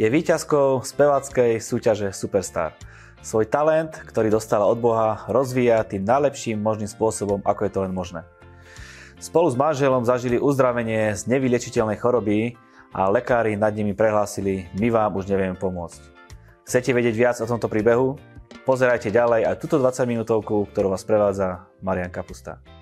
Je 0.00 0.08
výťazkou 0.08 0.80
spevackej 0.80 1.60
súťaže 1.60 2.08
Superstar. 2.16 2.72
Svoj 3.20 3.44
talent, 3.52 3.92
ktorý 3.92 4.32
dostala 4.32 4.64
od 4.64 4.80
Boha, 4.80 5.28
rozvíja 5.28 5.84
tým 5.84 6.08
najlepším 6.08 6.56
možným 6.56 6.88
spôsobom, 6.88 7.44
ako 7.44 7.68
je 7.68 7.72
to 7.76 7.84
len 7.84 7.92
možné. 7.92 8.24
Spolu 9.20 9.52
s 9.52 9.60
manželom 9.60 10.08
zažili 10.08 10.40
uzdravenie 10.40 11.12
z 11.12 11.28
nevyliečiteľnej 11.28 12.00
choroby 12.00 12.56
a 12.96 13.12
lekári 13.12 13.60
nad 13.60 13.76
nimi 13.76 13.92
prehlásili, 13.92 14.72
my 14.80 14.88
vám 14.88 15.20
už 15.20 15.28
nevieme 15.28 15.60
pomôcť. 15.60 16.00
Chcete 16.64 16.96
vedieť 16.96 17.14
viac 17.20 17.36
o 17.44 17.50
tomto 17.52 17.68
príbehu? 17.68 18.16
Pozerajte 18.64 19.12
ďalej 19.12 19.52
aj 19.52 19.60
túto 19.60 19.76
20 19.76 20.00
minútovku, 20.08 20.64
ktorú 20.72 20.96
vás 20.96 21.04
prevádza 21.04 21.68
Marian 21.84 22.08
Kapusta. 22.08 22.79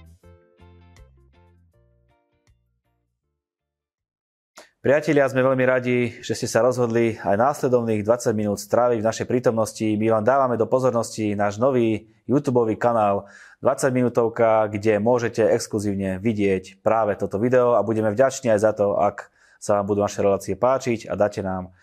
Priatelia, 4.79 5.27
sme 5.27 5.43
veľmi 5.43 5.67
radi, 5.67 6.23
že 6.23 6.39
ste 6.39 6.46
sa 6.46 6.63
rozhodli 6.63 7.18
aj 7.18 7.35
následovných 7.35 8.07
20 8.07 8.31
minút 8.31 8.63
stráviť 8.63 9.03
v 9.03 9.09
našej 9.11 9.27
prítomnosti. 9.27 9.82
My 9.82 10.07
vám 10.07 10.23
dávame 10.23 10.54
do 10.54 10.71
pozornosti 10.71 11.35
náš 11.35 11.59
nový 11.59 12.07
YouTube 12.31 12.63
kanál 12.79 13.27
20 13.59 13.91
minútovka, 13.91 14.71
kde 14.71 15.03
môžete 15.03 15.43
exkluzívne 15.43 16.23
vidieť 16.23 16.79
práve 16.79 17.18
toto 17.18 17.43
video 17.43 17.75
a 17.75 17.82
budeme 17.82 18.14
vďační 18.14 18.54
aj 18.54 18.61
za 18.63 18.71
to, 18.71 18.95
ak 18.95 19.35
sa 19.59 19.82
vám 19.82 19.91
budú 19.91 20.07
naše 20.07 20.23
relácie 20.23 20.54
páčiť 20.54 21.11
a 21.11 21.18
dáte 21.18 21.43
nám 21.43 21.75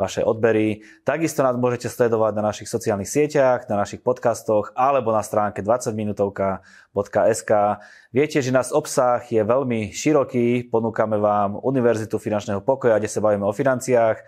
vaše 0.00 0.24
odbery. 0.24 0.80
Takisto 1.04 1.44
nás 1.44 1.52
môžete 1.60 1.92
sledovať 1.92 2.32
na 2.40 2.48
našich 2.48 2.72
sociálnych 2.72 3.12
sieťach, 3.12 3.68
na 3.68 3.76
našich 3.76 4.00
podcastoch 4.00 4.72
alebo 4.72 5.12
na 5.12 5.20
stránke 5.20 5.60
20minutovka.sk. 5.60 7.52
Viete, 8.08 8.40
že 8.40 8.48
nás 8.48 8.72
obsah 8.72 9.20
je 9.28 9.44
veľmi 9.44 9.92
široký, 9.92 10.72
ponúkame 10.72 11.20
vám 11.20 11.60
Univerzitu 11.60 12.16
finančného 12.16 12.64
pokoja, 12.64 12.96
kde 12.96 13.12
sa 13.12 13.20
bavíme 13.20 13.44
o 13.44 13.52
financiách, 13.52 14.24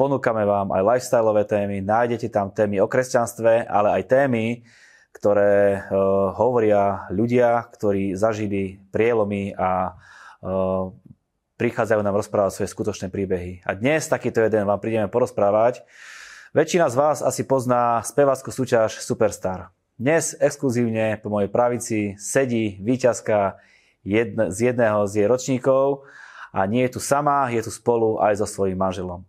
ponúkame 0.00 0.48
vám 0.48 0.72
aj 0.72 0.80
lifestyleové 0.96 1.44
témy, 1.44 1.84
nájdete 1.84 2.32
tam 2.32 2.48
témy 2.48 2.80
o 2.80 2.88
kresťanstve, 2.88 3.68
ale 3.68 4.00
aj 4.00 4.08
témy, 4.08 4.64
ktoré 5.12 5.84
uh, 5.84 6.32
hovoria 6.32 7.04
ľudia, 7.12 7.68
ktorí 7.68 8.16
zažili 8.16 8.80
prielomy 8.88 9.52
a 9.52 9.92
uh, 9.92 10.88
prichádzajú 11.60 12.00
nám 12.00 12.16
rozprávať 12.16 12.56
svoje 12.56 12.72
skutočné 12.72 13.12
príbehy. 13.12 13.60
A 13.68 13.76
dnes 13.76 14.08
takýto 14.08 14.40
jeden 14.40 14.64
vám 14.64 14.80
prídeme 14.80 15.12
porozprávať. 15.12 15.84
Väčšina 16.56 16.88
z 16.88 16.96
vás 16.96 17.18
asi 17.20 17.44
pozná 17.44 18.00
spevackú 18.00 18.48
súťaž 18.48 19.04
Superstar. 19.04 19.68
Dnes 20.00 20.32
exkluzívne 20.40 21.20
po 21.20 21.28
mojej 21.28 21.52
pravici 21.52 22.16
sedí 22.16 22.80
víťazka 22.80 23.60
jedne, 24.00 24.48
z 24.48 24.72
jedného 24.72 25.04
z 25.04 25.12
jej 25.20 25.28
ročníkov 25.28 26.08
a 26.56 26.64
nie 26.64 26.88
je 26.88 26.96
tu 26.96 27.00
sama, 27.04 27.52
je 27.52 27.60
tu 27.60 27.68
spolu 27.68 28.16
aj 28.24 28.40
so 28.40 28.48
svojím 28.48 28.80
manželom. 28.80 29.28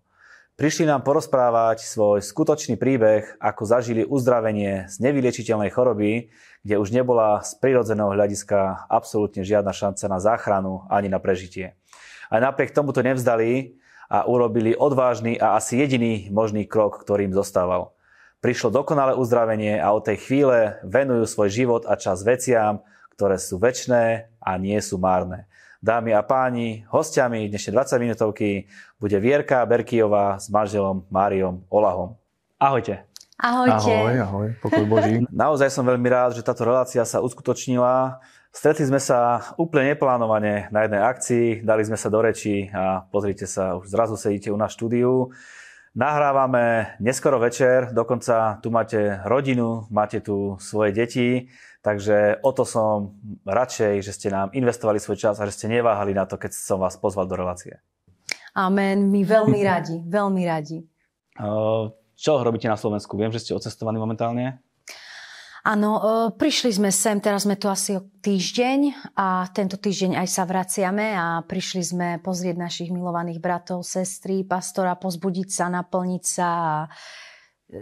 Prišli 0.56 0.88
nám 0.88 1.04
porozprávať 1.04 1.84
svoj 1.84 2.24
skutočný 2.24 2.80
príbeh, 2.80 3.28
ako 3.44 3.68
zažili 3.68 4.08
uzdravenie 4.08 4.88
z 4.88 4.96
nevyliečiteľnej 5.04 5.68
choroby, 5.68 6.32
kde 6.64 6.76
už 6.80 6.96
nebola 6.96 7.44
z 7.44 7.60
prírodzeného 7.60 8.16
hľadiska 8.16 8.88
absolútne 8.88 9.44
žiadna 9.44 9.76
šanca 9.76 10.06
na 10.08 10.20
záchranu 10.24 10.88
ani 10.88 11.12
na 11.12 11.20
prežitie. 11.20 11.76
A 12.32 12.40
napriek 12.40 12.72
tomu 12.72 12.96
to 12.96 13.04
nevzdali 13.04 13.76
a 14.08 14.24
urobili 14.24 14.72
odvážny 14.72 15.36
a 15.36 15.60
asi 15.60 15.76
jediný 15.84 16.32
možný 16.32 16.64
krok, 16.64 17.04
ktorým 17.04 17.36
zostával. 17.36 17.92
Prišlo 18.40 18.72
dokonalé 18.74 19.14
uzdravenie 19.14 19.78
a 19.78 19.92
od 19.92 20.08
tej 20.08 20.18
chvíle 20.24 20.80
venujú 20.82 21.28
svoj 21.28 21.52
život 21.52 21.84
a 21.86 22.00
čas 22.00 22.24
veciam, 22.24 22.82
ktoré 23.14 23.38
sú 23.38 23.60
väčné 23.62 24.34
a 24.42 24.58
nie 24.58 24.80
sú 24.80 24.98
márne. 24.98 25.46
Dámy 25.82 26.14
a 26.14 26.22
páni, 26.26 26.88
hostiami 26.90 27.50
dnešnej 27.50 27.74
20 27.74 28.02
minútovky 28.02 28.70
bude 28.98 29.18
Vierka 29.22 29.62
Berkijová 29.66 30.38
s 30.38 30.50
manželom 30.50 31.06
Máriom 31.10 31.66
Olahom. 31.70 32.18
Ahojte. 32.58 33.06
Ahojte. 33.42 33.90
Ahoj, 33.90 34.16
ahoj, 34.22 34.48
pokoj 34.62 34.86
Boží. 34.86 35.26
Naozaj 35.34 35.74
som 35.74 35.82
veľmi 35.82 36.06
rád, 36.06 36.38
že 36.38 36.46
táto 36.46 36.62
relácia 36.62 37.02
sa 37.02 37.26
uskutočnila 37.26 38.22
Stretli 38.52 38.84
sme 38.84 39.00
sa 39.00 39.48
úplne 39.56 39.96
neplánovane 39.96 40.68
na 40.76 40.84
jednej 40.84 41.00
akcii, 41.00 41.46
dali 41.64 41.88
sme 41.88 41.96
sa 41.96 42.12
do 42.12 42.20
reči 42.20 42.68
a 42.76 43.00
pozrite 43.08 43.48
sa, 43.48 43.80
už 43.80 43.88
zrazu 43.88 44.20
sedíte 44.20 44.52
u 44.52 44.60
nás 44.60 44.76
štúdiu. 44.76 45.32
Nahrávame 45.96 47.00
neskoro 47.00 47.40
večer, 47.40 47.96
dokonca 47.96 48.60
tu 48.60 48.68
máte 48.68 49.24
rodinu, 49.24 49.88
máte 49.88 50.20
tu 50.20 50.60
svoje 50.60 50.92
deti, 50.92 51.48
takže 51.80 52.44
o 52.44 52.52
to 52.52 52.68
som 52.68 53.16
radšej, 53.48 54.04
že 54.04 54.12
ste 54.12 54.28
nám 54.28 54.52
investovali 54.52 55.00
svoj 55.00 55.16
čas 55.16 55.40
a 55.40 55.48
že 55.48 55.56
ste 55.56 55.72
neváhali 55.72 56.12
na 56.12 56.28
to, 56.28 56.36
keď 56.36 56.52
som 56.52 56.84
vás 56.84 57.00
pozval 57.00 57.32
do 57.32 57.40
relácie. 57.40 57.80
Amen, 58.52 59.08
my 59.08 59.24
veľmi 59.24 59.60
radi, 59.64 59.96
veľmi 60.04 60.44
radi. 60.44 60.84
Čo 62.20 62.32
robíte 62.44 62.68
na 62.68 62.76
Slovensku? 62.76 63.16
Viem, 63.16 63.32
že 63.32 63.40
ste 63.40 63.56
odcestovaní 63.56 63.96
momentálne. 63.96 64.60
Áno, 65.62 65.92
e, 65.98 66.02
prišli 66.34 66.74
sme 66.74 66.90
sem, 66.90 67.22
teraz 67.22 67.46
sme 67.46 67.54
tu 67.54 67.70
asi 67.70 67.94
o 67.94 68.02
týždeň 68.02 69.14
a 69.14 69.46
tento 69.54 69.78
týždeň 69.78 70.18
aj 70.18 70.28
sa 70.28 70.44
vraciame 70.50 71.14
a 71.14 71.46
prišli 71.46 71.82
sme 71.86 72.08
pozrieť 72.18 72.58
našich 72.58 72.90
milovaných 72.90 73.38
bratov, 73.38 73.86
sestry, 73.86 74.42
pastora, 74.42 74.98
pozbudiť 74.98 75.50
sa, 75.54 75.70
naplniť 75.70 76.24
sa 76.26 76.48
a 76.50 76.74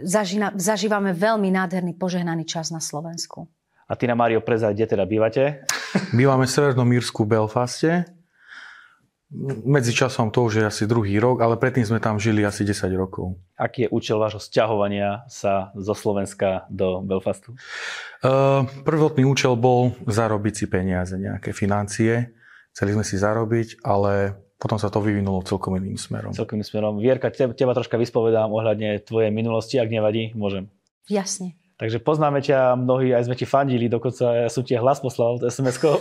zažíva, 0.04 0.52
zažívame 0.60 1.16
veľmi 1.16 1.48
nádherný, 1.48 1.96
požehnaný 1.96 2.44
čas 2.44 2.68
na 2.68 2.84
Slovensku. 2.84 3.48
A 3.88 3.96
ty 3.96 4.04
na 4.04 4.14
Mário 4.14 4.44
prezať, 4.44 4.76
kde 4.76 4.86
teda 4.86 5.04
bývate? 5.08 5.64
Bývame 6.12 6.44
v 6.44 6.52
Severnom 6.52 6.86
Mírsku 6.86 7.24
v 7.24 7.40
Belfaste 7.40 8.19
medzi 9.62 9.94
časom 9.94 10.34
to 10.34 10.42
už 10.50 10.52
je 10.58 10.64
asi 10.66 10.82
druhý 10.90 11.14
rok, 11.22 11.38
ale 11.38 11.54
predtým 11.54 11.86
sme 11.86 12.02
tam 12.02 12.18
žili 12.18 12.42
asi 12.42 12.66
10 12.66 12.90
rokov. 12.98 13.38
Aký 13.54 13.86
je 13.86 13.88
účel 13.94 14.18
vášho 14.18 14.42
sťahovania 14.42 15.22
sa 15.30 15.70
zo 15.78 15.94
Slovenska 15.94 16.66
do 16.66 16.98
Belfastu? 16.98 17.54
Uh, 18.26 18.66
prvotný 18.82 19.22
účel 19.22 19.54
bol 19.54 19.94
zarobiť 20.10 20.54
si 20.54 20.66
peniaze, 20.66 21.14
nejaké 21.14 21.54
financie. 21.54 22.34
Chceli 22.74 22.98
sme 22.98 23.04
si 23.06 23.22
zarobiť, 23.22 23.86
ale 23.86 24.34
potom 24.58 24.82
sa 24.82 24.90
to 24.90 24.98
vyvinulo 24.98 25.46
celkom 25.46 25.78
iným 25.78 25.94
smerom. 25.94 26.34
Celkom 26.34 26.58
iným 26.58 26.66
smerom. 26.66 26.94
Vierka, 26.98 27.30
teba 27.30 27.70
troška 27.70 28.02
vyspovedám 28.02 28.50
ohľadne 28.50 28.98
tvojej 29.06 29.30
minulosti, 29.30 29.78
ak 29.78 29.94
nevadí, 29.94 30.34
môžem. 30.34 30.66
Jasne. 31.06 31.59
Takže 31.80 31.96
poznáme 32.04 32.44
ťa, 32.44 32.76
mnohí 32.76 33.16
aj 33.16 33.24
sme 33.24 33.32
ti 33.40 33.48
fandili, 33.48 33.88
dokonca 33.88 34.44
ja 34.44 34.52
som 34.52 34.60
ti 34.60 34.76
hlas 34.76 35.00
poslal 35.00 35.40
SMS-kou, 35.40 35.96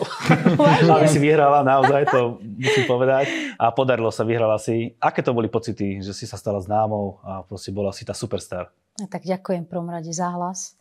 aby 0.91 1.07
si 1.07 1.23
vyhrala, 1.23 1.63
naozaj 1.63 2.03
to 2.11 2.35
musím 2.43 2.83
povedať. 2.83 3.55
A 3.55 3.71
podarilo 3.71 4.11
sa, 4.11 4.27
vyhrala 4.27 4.59
si. 4.59 4.91
Aké 4.99 5.23
to 5.23 5.31
boli 5.31 5.47
pocity, 5.47 6.03
že 6.03 6.11
si 6.11 6.27
sa 6.27 6.35
stala 6.35 6.59
známou 6.59 7.23
a 7.23 7.47
proste 7.47 7.71
bola 7.71 7.95
si 7.95 8.03
tá 8.03 8.11
superstar? 8.11 8.67
No, 8.99 9.07
tak 9.07 9.23
ďakujem 9.23 9.71
prvom 9.71 9.87
rade 9.87 10.11
za 10.11 10.27
hlas. 10.35 10.75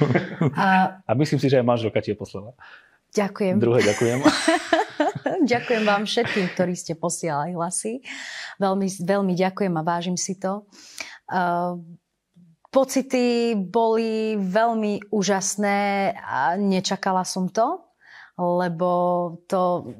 a... 0.58 0.98
a 0.98 1.10
myslím 1.14 1.38
si, 1.38 1.46
že 1.46 1.62
aj 1.62 1.66
manželka 1.70 2.02
ti 2.02 2.10
je 2.10 2.18
poslala. 2.18 2.50
Ďakujem. 3.14 3.54
Druhé 3.62 3.86
ďakujem. 3.86 4.18
ďakujem 5.54 5.82
vám 5.86 6.10
všetkým, 6.10 6.46
ktorí 6.58 6.74
ste 6.74 6.98
posielali 6.98 7.54
hlasy. 7.54 8.02
Veľmi, 8.58 8.90
veľmi 8.98 9.34
ďakujem 9.38 9.74
a 9.78 9.82
vážim 9.86 10.18
si 10.18 10.34
to. 10.34 10.66
Uh, 11.30 11.78
Pocity 12.70 13.58
boli 13.58 14.38
veľmi 14.38 15.10
úžasné 15.10 15.78
a 16.14 16.54
nečakala 16.54 17.26
som 17.26 17.50
to, 17.50 17.82
lebo 18.38 18.90
to 19.50 19.90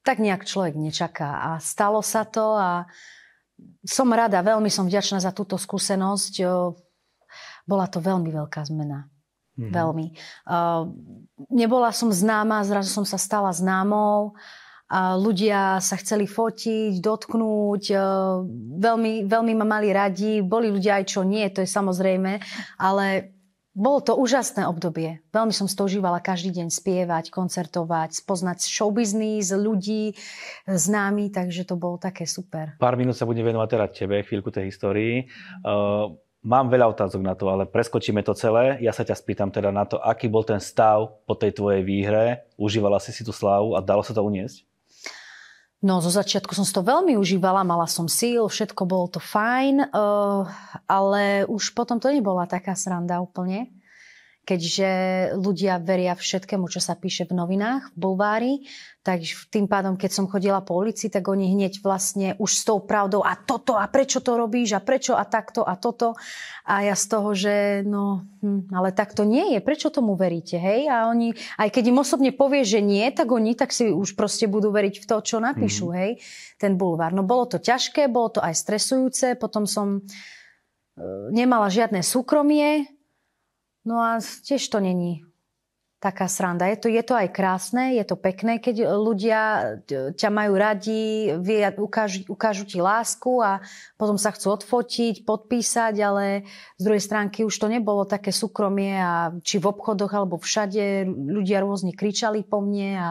tak 0.00 0.16
nejak 0.16 0.48
človek 0.48 0.72
nečaká. 0.72 1.52
A 1.52 1.60
stalo 1.60 2.00
sa 2.00 2.24
to 2.24 2.56
a 2.56 2.88
som 3.84 4.08
rada, 4.08 4.40
veľmi 4.40 4.72
som 4.72 4.88
vďačná 4.88 5.20
za 5.20 5.36
túto 5.36 5.60
skúsenosť. 5.60 6.34
Bola 7.68 7.84
to 7.92 8.00
veľmi 8.00 8.32
veľká 8.32 8.64
zmena. 8.64 9.04
Mm-hmm. 9.60 9.72
Veľmi. 9.74 10.06
Nebola 11.52 11.92
som 11.92 12.08
známa, 12.08 12.64
zrazu 12.64 12.88
som 12.88 13.04
sa 13.04 13.20
stala 13.20 13.52
známou 13.52 14.32
ľudia 14.96 15.84
sa 15.84 15.96
chceli 16.00 16.24
fotiť, 16.24 17.04
dotknúť, 17.04 17.84
e, 17.92 17.96
veľmi, 18.80 19.28
veľmi 19.28 19.52
ma 19.52 19.66
mali 19.68 19.92
radi, 19.92 20.40
boli 20.40 20.72
ľudia 20.72 21.00
aj 21.00 21.04
čo 21.12 21.20
nie, 21.28 21.44
to 21.52 21.60
je 21.60 21.68
samozrejme, 21.68 22.40
ale 22.80 23.36
bolo 23.78 24.02
to 24.02 24.18
úžasné 24.18 24.66
obdobie. 24.66 25.22
Veľmi 25.30 25.54
som 25.54 25.70
to 25.70 25.86
každý 26.18 26.50
deň 26.50 26.68
spievať, 26.72 27.30
koncertovať, 27.30 28.10
spoznať 28.10 28.66
showbiznis, 28.66 29.54
ľudí 29.54 30.18
známy, 30.66 31.30
takže 31.30 31.62
to 31.62 31.78
bolo 31.78 31.94
také 31.94 32.26
super. 32.26 32.74
Pár 32.82 32.98
minút 32.98 33.14
sa 33.14 33.22
budem 33.22 33.46
venovať 33.46 33.68
teda 33.70 33.86
tebe, 33.94 34.26
chvíľku 34.26 34.50
tej 34.50 34.74
histórii. 34.74 35.30
Uh, 35.62 36.10
mám 36.42 36.66
veľa 36.66 36.90
otázok 36.90 37.22
na 37.22 37.38
to, 37.38 37.46
ale 37.46 37.70
preskočíme 37.70 38.18
to 38.26 38.34
celé. 38.34 38.82
Ja 38.82 38.90
sa 38.90 39.06
ťa 39.06 39.14
spýtam 39.14 39.54
teda 39.54 39.70
na 39.70 39.86
to, 39.86 40.02
aký 40.02 40.26
bol 40.26 40.42
ten 40.42 40.58
stav 40.58 41.22
po 41.22 41.38
tej 41.38 41.54
tvojej 41.54 41.86
výhre. 41.86 42.50
Užívala 42.58 42.98
si 42.98 43.14
si 43.14 43.22
tú 43.22 43.30
slávu 43.30 43.78
a 43.78 43.84
dalo 43.84 44.02
sa 44.02 44.10
to 44.10 44.26
uniesť? 44.26 44.67
No, 45.78 46.02
zo 46.02 46.10
začiatku 46.10 46.58
som 46.58 46.66
si 46.66 46.74
to 46.74 46.82
veľmi 46.82 47.14
užívala, 47.14 47.62
mala 47.62 47.86
som 47.86 48.10
síl, 48.10 48.50
všetko 48.50 48.82
bolo 48.82 49.06
to 49.14 49.22
fajn, 49.22 49.94
uh, 49.94 50.42
ale 50.90 51.46
už 51.46 51.70
potom 51.70 52.02
to 52.02 52.10
nebola 52.10 52.50
taká 52.50 52.74
sranda 52.74 53.22
úplne. 53.22 53.70
Keďže 54.48 54.90
ľudia 55.36 55.76
veria 55.76 56.16
všetkému, 56.16 56.72
čo 56.72 56.80
sa 56.80 56.96
píše 56.96 57.28
v 57.28 57.36
novinách, 57.36 57.92
v 57.92 57.96
bulvári, 58.00 58.54
tak 59.04 59.20
tým 59.52 59.68
pádom, 59.68 60.00
keď 60.00 60.10
som 60.12 60.28
chodila 60.28 60.64
po 60.64 60.76
ulici, 60.80 61.12
tak 61.12 61.28
oni 61.28 61.52
hneď 61.52 61.84
vlastne 61.84 62.32
už 62.40 62.50
s 62.52 62.64
tou 62.64 62.80
pravdou 62.80 63.20
a 63.20 63.36
toto 63.36 63.76
a 63.76 63.84
prečo 63.88 64.24
to 64.24 64.40
robíš 64.40 64.76
a 64.76 64.84
prečo 64.84 65.16
a 65.16 65.24
takto 65.28 65.64
a 65.64 65.76
toto. 65.76 66.16
A 66.64 66.84
ja 66.84 66.96
z 66.96 67.04
toho, 67.12 67.32
že 67.32 67.84
no, 67.84 68.24
hm, 68.40 68.72
ale 68.72 68.92
tak 68.92 69.12
to 69.12 69.28
nie 69.28 69.56
je, 69.56 69.64
prečo 69.64 69.92
tomu 69.92 70.16
veríte, 70.16 70.56
hej? 70.60 70.88
A 70.88 71.08
oni, 71.08 71.32
aj 71.56 71.68
keď 71.68 71.84
im 71.88 72.00
osobne 72.00 72.32
povie, 72.32 72.64
že 72.64 72.84
nie, 72.84 73.04
tak 73.12 73.28
oni 73.32 73.52
tak 73.52 73.72
si 73.72 73.88
už 73.88 74.12
proste 74.16 74.44
budú 74.44 74.72
veriť 74.72 75.00
v 75.00 75.08
to, 75.08 75.16
čo 75.24 75.40
napíšu, 75.40 75.88
mm-hmm. 75.88 76.00
hej? 76.00 76.10
Ten 76.60 76.76
bulvár. 76.76 77.12
No 77.12 77.24
bolo 77.24 77.48
to 77.48 77.60
ťažké, 77.60 78.12
bolo 78.12 78.28
to 78.32 78.40
aj 78.44 78.56
stresujúce, 78.56 79.40
potom 79.40 79.64
som 79.64 80.00
e, 80.00 80.00
nemala 81.32 81.72
žiadne 81.72 82.04
súkromie, 82.04 82.97
No 83.88 84.04
a 84.04 84.20
tiež 84.20 84.68
to 84.68 84.84
není 84.84 85.24
taká 85.98 86.30
sranda. 86.30 86.70
Je 86.70 86.78
to, 86.78 86.88
je 86.92 87.02
to 87.02 87.14
aj 87.18 87.28
krásne, 87.34 87.98
je 87.98 88.04
to 88.06 88.14
pekné, 88.14 88.62
keď 88.62 88.86
ľudia 88.86 89.40
ťa 90.14 90.30
majú 90.30 90.54
radi, 90.54 91.34
ukážu, 91.74 92.22
ukážu 92.30 92.62
ti 92.70 92.78
lásku 92.78 93.42
a 93.42 93.58
potom 93.98 94.14
sa 94.14 94.30
chcú 94.30 94.54
odfotiť, 94.54 95.26
podpísať, 95.26 95.94
ale 95.98 96.46
z 96.78 96.82
druhej 96.86 97.02
stránky 97.02 97.42
už 97.42 97.50
to 97.50 97.66
nebolo 97.66 98.06
také 98.06 98.30
súkromie 98.30 98.94
a 98.94 99.34
či 99.42 99.58
v 99.58 99.74
obchodoch 99.74 100.12
alebo 100.14 100.38
všade 100.38 101.02
ľudia 101.08 101.66
rôzne 101.66 101.90
kričali 101.90 102.46
po 102.46 102.62
mne 102.62 102.90
a, 102.94 103.10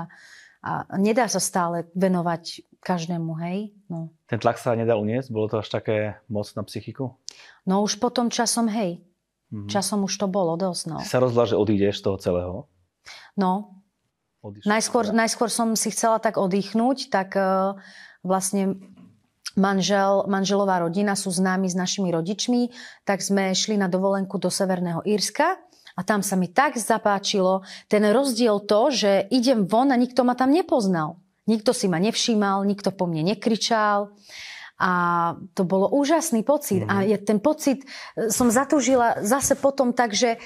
a 0.64 0.72
nedá 0.96 1.28
sa 1.28 1.44
stále 1.44 1.92
venovať 1.92 2.64
každému, 2.80 3.36
hej. 3.44 3.76
No. 3.92 4.16
Ten 4.32 4.40
tlak 4.40 4.56
sa 4.56 4.80
nedal 4.80 5.04
uniesť? 5.04 5.28
Bolo 5.28 5.52
to 5.52 5.60
až 5.60 5.68
také 5.68 6.24
moc 6.32 6.48
na 6.56 6.64
psychiku? 6.64 7.20
No 7.68 7.84
už 7.84 8.00
potom 8.00 8.32
časom, 8.32 8.72
hej. 8.72 9.04
Mm-hmm. 9.48 9.72
Časom 9.72 10.04
už 10.04 10.14
to 10.20 10.28
bolo 10.28 10.60
dosť. 10.60 10.84
No. 10.92 10.98
Si 11.00 11.08
sa 11.08 11.24
rozhodla, 11.24 11.48
že 11.48 11.56
odídeš 11.56 12.00
z 12.00 12.04
toho 12.04 12.18
celého? 12.20 12.56
No. 13.40 13.80
najskôr, 14.68 15.16
najskôr 15.16 15.48
som 15.48 15.72
si 15.80 15.88
chcela 15.96 16.20
tak 16.20 16.36
oddychnúť, 16.36 17.08
tak 17.08 17.38
uh, 17.40 17.80
vlastne 18.28 18.76
manžel, 19.56 20.28
manželová 20.28 20.84
rodina 20.84 21.16
sú 21.16 21.32
známi 21.32 21.72
s 21.72 21.76
našimi 21.76 22.12
rodičmi, 22.12 22.70
tak 23.08 23.24
sme 23.24 23.56
šli 23.56 23.80
na 23.80 23.88
dovolenku 23.88 24.36
do 24.38 24.52
Severného 24.52 25.02
Írska 25.08 25.58
a 25.98 26.02
tam 26.06 26.22
sa 26.22 26.38
mi 26.38 26.52
tak 26.52 26.78
zapáčilo 26.78 27.66
ten 27.90 28.06
rozdiel 28.14 28.62
to, 28.68 28.94
že 28.94 29.26
idem 29.34 29.66
von 29.66 29.90
a 29.90 29.98
nikto 29.98 30.22
ma 30.28 30.38
tam 30.38 30.54
nepoznal. 30.54 31.18
Nikto 31.48 31.72
si 31.72 31.88
ma 31.88 31.98
nevšímal, 31.98 32.68
nikto 32.68 32.92
po 32.92 33.08
mne 33.08 33.34
nekričal. 33.34 34.12
A 34.78 34.92
to 35.58 35.66
bolo 35.66 35.90
úžasný 35.90 36.46
pocit. 36.46 36.86
Mm. 36.86 36.90
A 36.90 36.96
mhm. 37.02 37.06
je, 37.10 37.18
ten 37.22 37.40
pocit 37.42 37.80
e, 37.82 38.30
som 38.30 38.54
zatúžila 38.54 39.22
zase 39.26 39.58
potom 39.58 39.94
tak, 39.94 40.14
že 40.14 40.38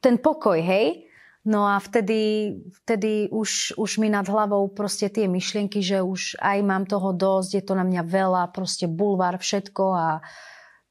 ten 0.00 0.16
pokoj, 0.16 0.56
hej? 0.56 1.08
No 1.48 1.64
a 1.64 1.80
vtedy, 1.80 2.52
vtedy 2.84 3.32
už, 3.32 3.78
už 3.80 3.90
mi 4.04 4.12
nad 4.12 4.28
hlavou 4.28 4.68
proste 4.68 5.08
tie 5.08 5.24
myšlienky, 5.24 5.80
že 5.80 6.04
už 6.04 6.36
aj 6.44 6.58
mám 6.60 6.84
toho 6.84 7.16
dosť, 7.16 7.50
je 7.56 7.64
to 7.64 7.72
na 7.72 7.88
mňa 7.88 8.02
veľa, 8.04 8.52
proste 8.52 8.84
bulvár, 8.84 9.40
všetko 9.40 9.84
a 9.96 10.08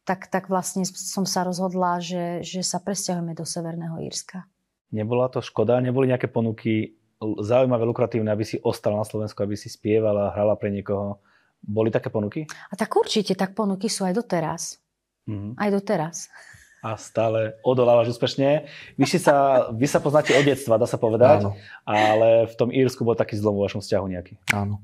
tak, 0.08 0.32
tak 0.32 0.50
vlastne 0.50 0.88
som 0.88 1.28
sa 1.28 1.46
rozhodla, 1.46 2.00
že, 2.02 2.42
že 2.42 2.64
sa 2.64 2.80
presťahujeme 2.80 3.38
do 3.38 3.46
Severného 3.46 4.02
Írska. 4.02 4.50
Nebola 4.90 5.28
to 5.28 5.44
škoda? 5.44 5.84
Neboli 5.84 6.10
nejaké 6.10 6.32
ponuky 6.32 6.96
zaujímavé, 7.22 7.84
lukratívne, 7.84 8.32
aby 8.32 8.48
si 8.48 8.58
ostala 8.64 9.04
na 9.04 9.06
Slovensku, 9.06 9.38
aby 9.44 9.60
si 9.60 9.68
spievala, 9.68 10.32
hrala 10.32 10.56
pre 10.56 10.72
niekoho? 10.72 11.20
Boli 11.68 11.92
také 11.92 12.08
ponuky? 12.08 12.48
A 12.48 12.74
tak 12.80 12.96
určite, 12.96 13.36
tak 13.36 13.52
ponuky 13.52 13.92
sú 13.92 14.08
aj 14.08 14.16
doteraz. 14.16 14.80
Mm-hmm. 15.28 15.60
Aj 15.60 15.70
doteraz. 15.70 16.32
A 16.80 16.96
stále 16.96 17.60
odolávaš 17.68 18.16
úspešne. 18.16 18.72
Vy, 18.96 19.06
si 19.10 19.20
sa, 19.20 19.68
vy 19.76 19.84
sa 19.84 20.00
poznáte 20.00 20.32
od 20.32 20.48
detstva, 20.48 20.80
dá 20.80 20.88
sa 20.88 20.96
povedať, 20.96 21.44
Áno. 21.44 21.60
ale 21.84 22.48
v 22.48 22.56
tom 22.56 22.72
Írsku 22.72 23.04
bol 23.04 23.18
taký 23.20 23.36
zlom 23.36 23.60
vo 23.60 23.68
vašom 23.68 23.84
vzťahu 23.84 24.06
nejaký. 24.08 24.34
Áno. 24.56 24.80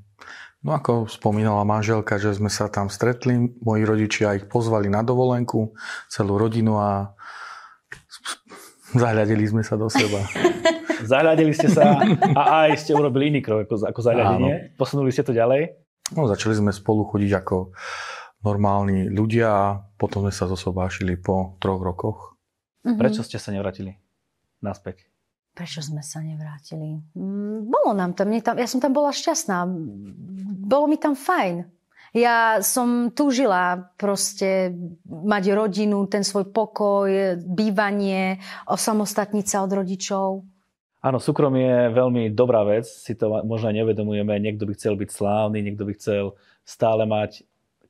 No 0.63 0.71
ako 0.75 1.11
spomínala 1.11 1.63
manželka, 1.67 2.15
že 2.19 2.35
sme 2.35 2.47
sa 2.47 2.71
tam 2.71 2.87
stretli, 2.87 3.51
moji 3.63 3.83
rodičia 3.83 4.35
ich 4.35 4.47
pozvali 4.47 4.87
na 4.87 5.03
dovolenku, 5.03 5.75
celú 6.07 6.39
rodinu 6.39 6.79
a 6.79 7.11
zahľadili 8.95 9.43
sme 9.43 9.63
sa 9.63 9.75
do 9.75 9.91
seba. 9.91 10.23
zahľadili 11.11 11.51
ste 11.51 11.67
sa 11.67 11.99
a 12.39 12.67
aj 12.67 12.79
ste 12.79 12.95
urobili 12.95 13.27
iný 13.27 13.43
krok 13.43 13.67
ako, 13.67 13.91
ako 13.91 13.99
zahľadenie. 13.99 14.53
Áno. 14.55 14.79
Posunuli 14.79 15.11
ste 15.11 15.27
to 15.27 15.35
ďalej? 15.35 15.82
No, 16.11 16.27
začali 16.27 16.59
sme 16.59 16.75
spolu 16.75 17.07
chodiť 17.07 17.31
ako 17.31 17.71
normálni 18.43 19.07
ľudia 19.07 19.47
a 19.47 19.79
potom 19.95 20.27
sme 20.27 20.35
sa 20.35 20.51
zosobášili 20.51 21.15
po 21.15 21.55
troch 21.63 21.79
rokoch. 21.79 22.35
Mm-hmm. 22.83 22.99
Prečo 22.99 23.23
ste 23.23 23.39
sa 23.39 23.55
nevrátili 23.55 23.95
naspäť? 24.59 25.07
Prečo 25.55 25.79
sme 25.79 26.03
sa 26.03 26.19
nevrátili? 26.19 26.99
Mm, 27.15 27.71
bolo 27.71 27.95
nám 27.95 28.17
tam, 28.19 28.27
tam, 28.43 28.59
ja 28.59 28.67
som 28.67 28.83
tam 28.83 28.91
bola 28.91 29.15
šťastná. 29.15 29.63
Bolo 30.67 30.91
mi 30.91 30.99
tam 30.99 31.15
fajn. 31.15 31.71
Ja 32.13 32.61
som 32.61 33.09
túžila 33.09 33.89
proste 33.97 34.69
mať 35.07 35.43
rodinu, 35.49 36.05
ten 36.05 36.21
svoj 36.21 36.53
pokoj, 36.53 37.41
bývanie, 37.41 38.37
osamostatniť 38.69 39.45
sa 39.49 39.65
od 39.65 39.71
rodičov. 39.73 40.45
Áno, 41.03 41.19
súkromie 41.19 41.67
je 41.67 41.99
veľmi 41.99 42.31
dobrá 42.31 42.63
vec, 42.63 42.87
si 42.87 43.11
to 43.11 43.27
možno 43.43 43.67
aj 43.67 43.75
nevedomujeme. 43.75 44.39
Niekto 44.39 44.63
by 44.63 44.73
chcel 44.79 44.95
byť 44.95 45.09
slávny, 45.11 45.59
niekto 45.59 45.83
by 45.83 45.93
chcel 45.99 46.39
stále 46.63 47.03
mať 47.03 47.43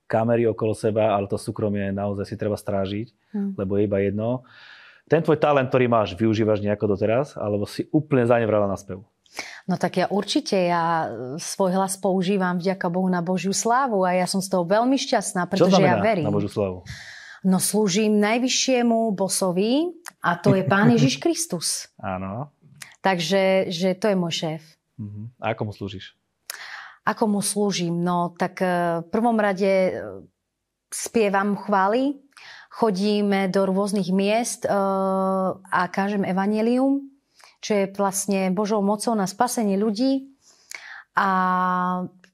kamery 0.09 0.49
okolo 0.49 0.73
seba, 0.73 1.13
ale 1.13 1.29
to 1.29 1.37
súkromie 1.37 1.93
naozaj 1.93 2.25
si 2.25 2.35
treba 2.37 2.57
strážiť, 2.57 3.13
hmm. 3.37 3.53
lebo 3.53 3.77
je 3.77 3.85
iba 3.85 3.97
jedno. 4.01 4.41
Ten 5.05 5.21
tvoj 5.21 5.37
talent, 5.37 5.69
ktorý 5.69 5.85
máš, 5.85 6.17
využívaš 6.17 6.65
nejako 6.65 6.97
doteraz, 6.97 7.37
alebo 7.37 7.69
si 7.69 7.85
úplne 7.93 8.25
zanevrala 8.25 8.65
na 8.65 8.81
spev? 8.81 9.05
No 9.69 9.77
tak 9.77 10.01
ja 10.01 10.09
určite, 10.09 10.57
ja 10.57 11.09
svoj 11.37 11.73
hlas 11.73 11.97
používam 12.01 12.57
vďaka 12.57 12.89
Bohu 12.89 13.09
na 13.09 13.21
Božiu 13.21 13.53
slávu 13.53 14.05
a 14.05 14.13
ja 14.13 14.25
som 14.25 14.41
z 14.41 14.49
toho 14.49 14.65
veľmi 14.65 14.97
šťastná, 14.97 15.45
pretože 15.49 15.81
ja 15.81 16.01
verím. 16.01 16.25
na 16.25 16.33
Božiu 16.33 16.49
slávu? 16.49 16.81
No 17.43 17.59
slúžim 17.59 18.17
najvyššiemu 18.23 19.11
bosovi 19.13 19.91
a 20.23 20.39
to 20.39 20.55
je 20.57 20.63
Pán 20.65 20.89
Ježiš 20.95 21.21
Kristus. 21.21 21.93
Áno. 22.01 22.53
Takže 23.03 23.67
že 23.67 23.99
to 23.99 24.07
je 24.07 24.15
môj 24.15 24.33
šéf. 24.33 24.61
Uh-huh. 24.95 25.27
A 25.43 25.51
ako 25.51 25.67
mu 25.67 25.73
slúžiš? 25.75 26.15
Ako 27.03 27.27
mu 27.27 27.43
slúžim? 27.43 27.99
No 27.99 28.31
tak 28.31 28.63
e, 28.63 29.03
v 29.03 29.07
prvom 29.11 29.35
rade 29.35 29.67
e, 29.67 29.91
spievam 30.87 31.59
chvály, 31.59 32.23
chodíme 32.73 33.51
do 33.53 33.69
rôznych 33.69 34.09
miest 34.09 34.65
uh, 34.65 35.61
a 35.61 35.81
kážem 35.93 36.25
evanelium, 36.25 37.05
čo 37.61 37.77
je 37.77 37.85
vlastne 37.93 38.49
Božou 38.49 38.81
mocou 38.81 39.13
na 39.13 39.29
spasenie 39.29 39.77
ľudí. 39.77 40.33
A 41.13 41.29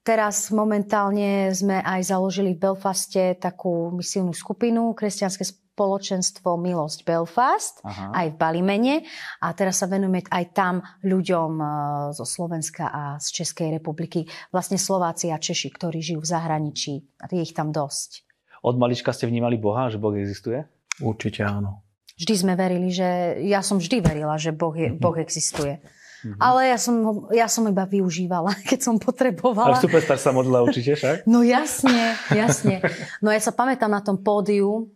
teraz 0.07 0.48
momentálne 0.56 1.51
sme 1.51 1.83
aj 1.83 2.16
založili 2.16 2.56
v 2.56 2.71
Belfaste 2.71 3.35
takú 3.35 3.92
misívnu 3.92 4.31
skupinu 4.31 4.95
Kresťanské 4.95 5.44
spoločenstvo 5.80 6.59
Milosť 6.59 7.07
Belfast, 7.07 7.80
Aha. 7.88 8.12
aj 8.12 8.28
v 8.28 8.36
Balimene. 8.36 8.95
A 9.40 9.56
teraz 9.56 9.80
sa 9.80 9.88
venujeme 9.88 10.19
aj 10.28 10.52
tam 10.52 10.83
ľuďom 11.07 11.52
e, 11.56 11.66
zo 12.12 12.28
Slovenska 12.28 12.92
a 12.92 13.04
z 13.16 13.40
Českej 13.40 13.80
republiky. 13.80 14.28
Vlastne 14.52 14.76
Slováci 14.76 15.31
a 15.31 15.40
Češi, 15.40 15.71
ktorí 15.71 16.04
žijú 16.04 16.19
v 16.19 16.28
zahraničí. 16.36 17.00
A 17.24 17.31
je 17.31 17.40
ich 17.40 17.56
tam 17.56 17.71
dosť. 17.71 18.28
Od 18.59 18.76
malička 18.76 19.16
ste 19.16 19.31
vnímali 19.31 19.56
Boha, 19.56 19.88
že 19.88 19.95
Boh 19.95 20.12
existuje? 20.19 20.68
Určite 21.00 21.48
áno. 21.48 21.88
Vždy 22.19 22.36
sme 22.36 22.59
verili, 22.59 22.92
že... 22.92 23.40
Ja 23.48 23.64
som 23.64 23.80
vždy 23.80 24.04
verila, 24.04 24.36
že 24.36 24.52
Boh, 24.52 24.76
je, 24.76 24.92
boh 24.92 25.16
existuje. 25.16 25.80
Mm-hmm. 26.19 26.36
Ale 26.44 26.68
ja 26.68 26.76
som, 26.76 26.95
ho, 27.00 27.12
ja 27.31 27.48
som 27.48 27.64
iba 27.71 27.88
využívala, 27.88 28.52
keď 28.69 28.80
som 28.83 29.00
potrebovala. 29.00 29.80
Ale 29.80 29.80
Superstar 29.80 30.19
sa 30.19 30.36
modlila 30.36 30.59
určite 30.59 31.00
však? 31.00 31.24
No 31.24 31.48
jasne, 31.48 32.19
jasne. 32.36 32.83
No 33.24 33.31
ja 33.31 33.40
sa 33.40 33.56
pamätám 33.56 33.88
na 33.88 34.04
tom 34.04 34.19
pódiu, 34.19 34.92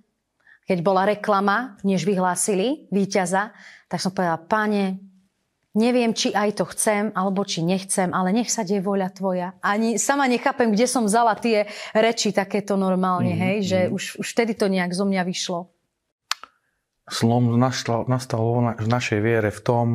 keď 0.64 0.78
bola 0.80 1.04
reklama, 1.08 1.76
než 1.84 2.08
vyhlásili 2.08 2.88
víťaza, 2.90 3.52
tak 3.92 4.00
som 4.00 4.16
povedala, 4.16 4.40
páne, 4.40 4.98
neviem, 5.76 6.14
či 6.14 6.32
aj 6.32 6.62
to 6.62 6.66
chcem, 6.70 7.10
alebo 7.18 7.44
či 7.44 7.66
nechcem, 7.66 8.14
ale 8.14 8.32
nech 8.32 8.50
sa 8.50 8.64
deje 8.64 8.80
voľa 8.80 9.10
tvoja. 9.12 9.48
Ani 9.60 9.98
sama 9.98 10.30
nechápem, 10.30 10.72
kde 10.72 10.86
som 10.86 11.06
vzala 11.10 11.34
tie 11.36 11.66
reči 11.94 12.32
takéto 12.32 12.78
normálne, 12.78 13.34
mm-hmm. 13.34 13.46
hej, 13.50 13.58
že 13.66 13.80
mm. 13.86 13.90
už, 13.92 14.04
už 14.22 14.28
vtedy 14.34 14.54
to 14.54 14.70
nejak 14.70 14.94
zo 14.94 15.04
mňa 15.04 15.22
vyšlo. 15.26 15.74
Slom 17.04 17.60
nastal, 17.60 18.08
nastal 18.08 18.40
v 18.80 18.88
našej 18.88 19.20
viere 19.20 19.52
v 19.52 19.62
tom, 19.62 19.86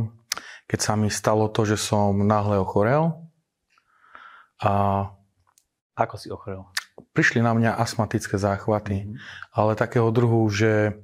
keď 0.69 0.79
sa 0.85 0.93
mi 1.01 1.09
stalo 1.09 1.49
to, 1.49 1.65
že 1.65 1.81
som 1.81 2.13
náhle 2.13 2.61
ochorel. 2.61 3.25
A 4.61 5.07
ako 5.97 6.15
si 6.21 6.29
ochorel? 6.29 6.69
Prišli 7.13 7.45
na 7.45 7.53
mňa 7.55 7.79
astmatické 7.79 8.37
záchvaty, 8.39 9.07
mm. 9.07 9.15
ale 9.55 9.79
takého 9.79 10.09
druhu, 10.11 10.47
že 10.49 10.99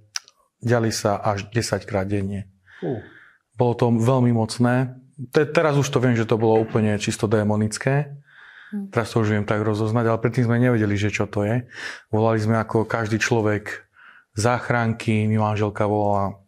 ďali 0.64 0.90
sa 0.94 1.20
až 1.20 1.48
10 1.50 1.84
krát 1.84 2.08
denne. 2.08 2.50
Uh. 2.80 3.02
Bolo 3.54 3.72
to 3.78 3.86
veľmi 3.94 4.34
mocné. 4.34 4.96
Te, 5.30 5.46
teraz 5.46 5.78
už 5.78 5.86
to 5.90 6.02
viem, 6.02 6.18
že 6.18 6.26
to 6.26 6.40
bolo 6.40 6.58
úplne 6.58 6.98
čisto 6.98 7.30
démonické. 7.30 8.18
Mm. 8.74 8.90
Teraz 8.90 9.14
to 9.14 9.22
už 9.22 9.38
viem 9.38 9.46
tak 9.46 9.62
rozoznať, 9.62 10.04
ale 10.10 10.18
predtým 10.18 10.50
sme 10.50 10.58
nevedeli, 10.58 10.98
že 10.98 11.14
čo 11.14 11.30
to 11.30 11.46
je. 11.46 11.66
Volali 12.10 12.42
sme 12.42 12.58
ako 12.58 12.86
každý 12.88 13.22
človek 13.22 13.86
záchranky, 14.34 15.30
mi 15.30 15.38
manželka 15.38 15.86
volala 15.86 16.44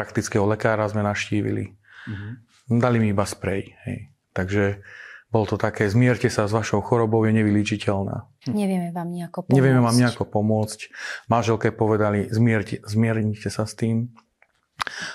praktického 0.00 0.48
lekára 0.48 0.88
sme 0.88 1.04
naštívili. 1.04 1.76
Mm-hmm. 2.08 2.80
Dali 2.80 2.96
mi 2.96 3.12
iba 3.12 3.28
sprej. 3.28 3.76
Hej. 3.84 3.98
Takže 4.32 4.80
bolo 5.30 5.46
to 5.46 5.56
také, 5.56 5.86
zmierte 5.86 6.26
sa 6.26 6.50
s 6.50 6.52
vašou 6.52 6.82
chorobou, 6.82 7.22
je 7.22 7.30
nevylíčiteľná. 7.30 8.26
Nevieme 8.50 8.90
vám 8.90 9.14
nejako 9.14 9.46
pomôcť. 9.46 9.54
Nevieme 9.54 9.78
vám 9.78 9.94
nejako 9.94 10.24
pomôcť. 10.26 10.80
Máželke 11.30 11.70
povedali, 11.70 12.26
zmierte, 12.34 12.82
zmiernite 12.82 13.46
sa 13.46 13.62
s 13.62 13.78
tým. 13.78 14.10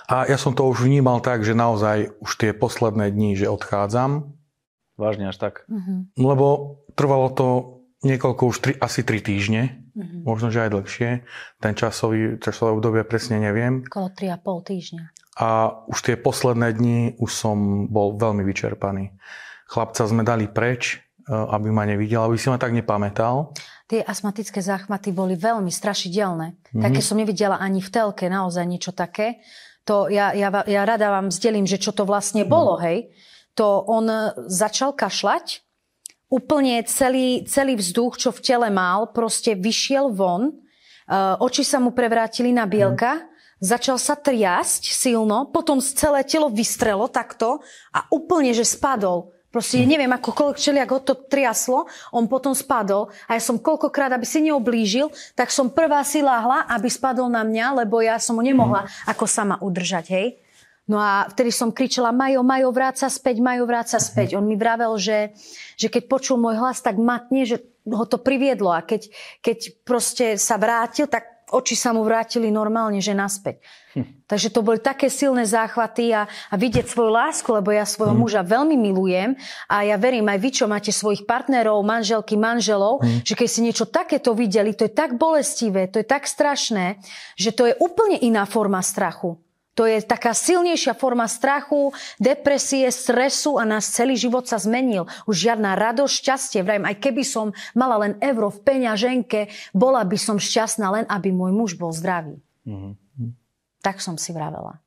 A 0.08 0.24
ja 0.32 0.40
som 0.40 0.56
to 0.56 0.64
už 0.72 0.88
vnímal 0.88 1.20
tak, 1.20 1.44
že 1.44 1.52
naozaj 1.52 2.16
už 2.24 2.32
tie 2.40 2.56
posledné 2.56 3.12
dni, 3.12 3.36
že 3.36 3.52
odchádzam. 3.52 4.32
Vážne 4.96 5.36
až 5.36 5.38
tak? 5.44 5.68
Uh-huh. 5.68 6.08
Lebo 6.16 6.80
trvalo 6.96 7.28
to 7.36 7.48
niekoľko, 8.08 8.42
už 8.56 8.58
tri, 8.64 8.74
asi 8.80 9.04
tri 9.04 9.20
týždne, 9.20 9.84
uh-huh. 9.92 10.24
možno, 10.24 10.48
že 10.48 10.64
aj 10.64 10.80
dlhšie. 10.80 11.10
Ten 11.60 11.74
časový, 11.76 12.40
časové 12.40 12.72
obdobie 12.72 13.04
presne 13.04 13.44
neviem. 13.44 13.84
Kolo 13.92 14.08
3,5 14.16 14.72
týždňa. 14.72 15.04
A 15.36 15.76
už 15.92 16.00
tie 16.08 16.16
posledné 16.16 16.72
dni 16.72 17.20
už 17.20 17.28
som 17.36 17.92
bol 17.92 18.16
veľmi 18.16 18.48
vyčerpaný 18.48 19.12
chlapca 19.66 20.06
sme 20.06 20.22
dali 20.22 20.46
preč, 20.48 21.02
e, 21.26 21.34
aby 21.34 21.74
ma 21.74 21.84
nevidel, 21.84 22.22
aby 22.24 22.38
si 22.38 22.48
ma 22.48 22.62
tak 22.62 22.72
nepamätal. 22.72 23.54
Tie 23.86 24.02
astmatické 24.02 24.66
záchmaty 24.66 25.14
boli 25.14 25.38
veľmi 25.38 25.70
strašidelné. 25.70 26.58
Mm-hmm. 26.58 26.82
Také 26.82 27.02
som 27.06 27.22
nevidela 27.22 27.62
ani 27.62 27.82
v 27.82 27.90
telke, 27.94 28.26
naozaj 28.26 28.66
niečo 28.66 28.94
také. 28.94 29.46
To 29.86 30.10
ja, 30.10 30.34
ja, 30.34 30.50
ja 30.66 30.82
rada 30.82 31.14
vám 31.14 31.30
zdelím, 31.30 31.70
že 31.70 31.78
čo 31.78 31.94
to 31.94 32.10
vlastne 32.10 32.42
mm. 32.46 32.50
bolo, 32.50 32.82
hej. 32.82 33.14
To 33.54 33.86
on 33.86 34.10
začal 34.50 34.98
kašľať, 34.98 35.62
úplne 36.34 36.82
celý, 36.90 37.46
celý 37.46 37.78
vzduch, 37.78 38.18
čo 38.18 38.30
v 38.34 38.42
tele 38.42 38.68
mal, 38.74 39.14
proste 39.14 39.54
vyšiel 39.54 40.12
von, 40.12 40.50
uh, 40.50 41.38
oči 41.40 41.62
sa 41.62 41.78
mu 41.78 41.94
prevrátili 41.94 42.50
na 42.50 42.66
bielka, 42.66 43.22
mm. 43.22 43.26
začal 43.62 44.02
sa 44.02 44.18
triasť 44.18 44.90
silno, 44.90 45.54
potom 45.54 45.78
celé 45.80 46.26
telo 46.26 46.50
vystrelo 46.50 47.06
takto 47.08 47.62
a 47.94 48.10
úplne, 48.10 48.52
že 48.52 48.66
spadol. 48.66 49.35
Proste 49.56 49.80
mm. 49.80 49.88
neviem, 49.88 50.12
ako 50.12 50.52
čeliak 50.52 50.92
ho 50.92 51.00
to 51.00 51.16
triaslo, 51.16 51.88
on 52.12 52.28
potom 52.28 52.52
spadol 52.52 53.08
a 53.24 53.40
ja 53.40 53.42
som 53.42 53.56
koľkokrát, 53.56 54.12
aby 54.12 54.28
si 54.28 54.44
neoblížil, 54.44 55.08
tak 55.32 55.48
som 55.48 55.72
prvá 55.72 56.04
si 56.04 56.20
láhla, 56.20 56.68
aby 56.68 56.92
spadol 56.92 57.32
na 57.32 57.48
mňa, 57.48 57.88
lebo 57.88 58.04
ja 58.04 58.20
som 58.20 58.36
ho 58.36 58.44
nemohla 58.44 58.84
mm. 58.84 59.16
ako 59.16 59.24
sama 59.24 59.56
udržať, 59.64 60.12
hej. 60.12 60.28
No 60.86 61.00
a 61.00 61.26
vtedy 61.32 61.56
som 61.56 61.72
kričala, 61.72 62.12
Majo, 62.12 62.44
Majo, 62.44 62.70
vráca 62.76 63.08
späť, 63.10 63.42
Majo, 63.42 63.66
vráca 63.66 63.98
späť. 63.98 64.38
On 64.38 64.46
mi 64.46 64.54
vravel, 64.54 64.94
že, 65.02 65.34
že 65.80 65.90
keď 65.90 66.06
počul 66.06 66.38
môj 66.38 66.62
hlas, 66.62 66.84
tak 66.84 67.02
matne, 67.02 67.42
že 67.48 67.64
ho 67.90 68.06
to 68.06 68.22
priviedlo 68.22 68.70
a 68.70 68.86
keď, 68.86 69.10
keď 69.42 69.58
proste 69.82 70.26
sa 70.38 70.62
vrátil, 70.62 71.10
tak 71.10 71.35
oči 71.54 71.78
sa 71.78 71.94
mu 71.94 72.02
vrátili 72.02 72.50
normálne, 72.50 72.98
že 72.98 73.14
naspäť. 73.14 73.62
Hm. 73.94 74.26
Takže 74.26 74.50
to 74.50 74.66
boli 74.66 74.82
také 74.82 75.08
silné 75.08 75.46
záchvaty 75.46 76.10
a, 76.12 76.26
a 76.26 76.56
vidieť 76.58 76.90
svoju 76.90 77.12
lásku, 77.14 77.46
lebo 77.54 77.70
ja 77.70 77.86
svojho 77.86 78.18
hm. 78.18 78.22
muža 78.22 78.42
veľmi 78.42 78.74
milujem 78.74 79.38
a 79.70 79.86
ja 79.86 79.96
verím 80.02 80.26
aj 80.26 80.40
vy, 80.42 80.50
čo 80.52 80.66
máte 80.66 80.90
svojich 80.90 81.30
partnerov, 81.30 81.86
manželky, 81.86 82.34
manželov, 82.36 83.06
hm. 83.06 83.22
že 83.22 83.34
keď 83.38 83.48
si 83.48 83.60
niečo 83.62 83.86
takéto 83.86 84.34
videli, 84.34 84.74
to 84.74 84.90
je 84.90 84.94
tak 84.94 85.16
bolestivé, 85.16 85.88
to 85.88 86.02
je 86.02 86.08
tak 86.08 86.26
strašné, 86.26 86.98
že 87.38 87.54
to 87.54 87.70
je 87.70 87.74
úplne 87.78 88.18
iná 88.18 88.44
forma 88.50 88.82
strachu. 88.82 89.38
To 89.76 89.84
je 89.84 90.00
taká 90.00 90.32
silnejšia 90.32 90.96
forma 90.96 91.28
strachu, 91.28 91.92
depresie, 92.16 92.88
stresu 92.88 93.60
a 93.60 93.68
náš 93.68 93.92
celý 93.92 94.16
život 94.16 94.48
sa 94.48 94.56
zmenil. 94.56 95.04
Už 95.28 95.52
žiadna 95.52 95.76
radosť, 95.76 96.14
šťastie. 96.16 96.60
Vrajím, 96.64 96.88
aj 96.88 96.98
keby 97.04 97.24
som 97.28 97.52
mala 97.76 98.00
len 98.00 98.16
euro 98.24 98.48
v 98.48 98.64
peňaženke, 98.64 99.52
bola 99.76 100.08
by 100.08 100.16
som 100.16 100.40
šťastná 100.40 100.88
len, 100.96 101.06
aby 101.12 101.36
môj 101.36 101.52
muž 101.52 101.72
bol 101.76 101.92
zdravý. 101.92 102.40
Mm-hmm. 102.64 103.30
Tak 103.84 104.00
som 104.00 104.16
si 104.16 104.32
vravela. 104.32 104.80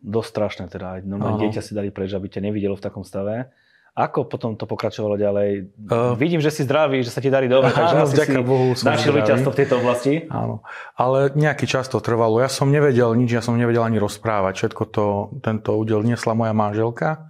Dosť 0.00 0.28
strašné 0.32 0.64
teda. 0.72 1.02
Normálne 1.04 1.44
dieťa 1.44 1.60
si 1.60 1.76
dali 1.76 1.90
preč, 1.92 2.14
aby 2.14 2.30
ťa 2.30 2.40
nevidelo 2.48 2.78
v 2.78 2.84
takom 2.86 3.04
stave. 3.04 3.52
Ako 4.00 4.24
potom 4.24 4.56
to 4.56 4.64
pokračovalo 4.64 5.20
ďalej? 5.20 5.76
Uh, 5.84 6.16
Vidím, 6.16 6.40
že 6.40 6.48
si 6.48 6.64
zdravý, 6.64 7.04
že 7.04 7.12
sa 7.12 7.20
ti 7.20 7.28
darí 7.28 7.52
dobre, 7.52 7.68
takže 7.68 7.96
áno, 8.00 8.08
asi 8.08 8.16
si 8.16 8.32
Bohu, 8.40 8.72
našiel 8.72 9.12
víťazstvo 9.20 9.52
v 9.52 9.58
tejto 9.60 9.74
oblasti. 9.76 10.24
Áno, 10.32 10.64
ale 10.96 11.36
nejaký 11.36 11.68
čas 11.68 11.92
to 11.92 12.00
trvalo. 12.00 12.40
Ja 12.40 12.48
som 12.48 12.72
nevedel 12.72 13.12
nič, 13.12 13.36
ja 13.36 13.44
som 13.44 13.60
nevedel 13.60 13.84
ani 13.84 14.00
rozprávať. 14.00 14.56
Všetko 14.56 14.82
to, 14.88 15.04
tento 15.44 15.76
údel 15.76 16.00
niesla 16.00 16.32
moja 16.32 16.56
manželka. 16.56 17.28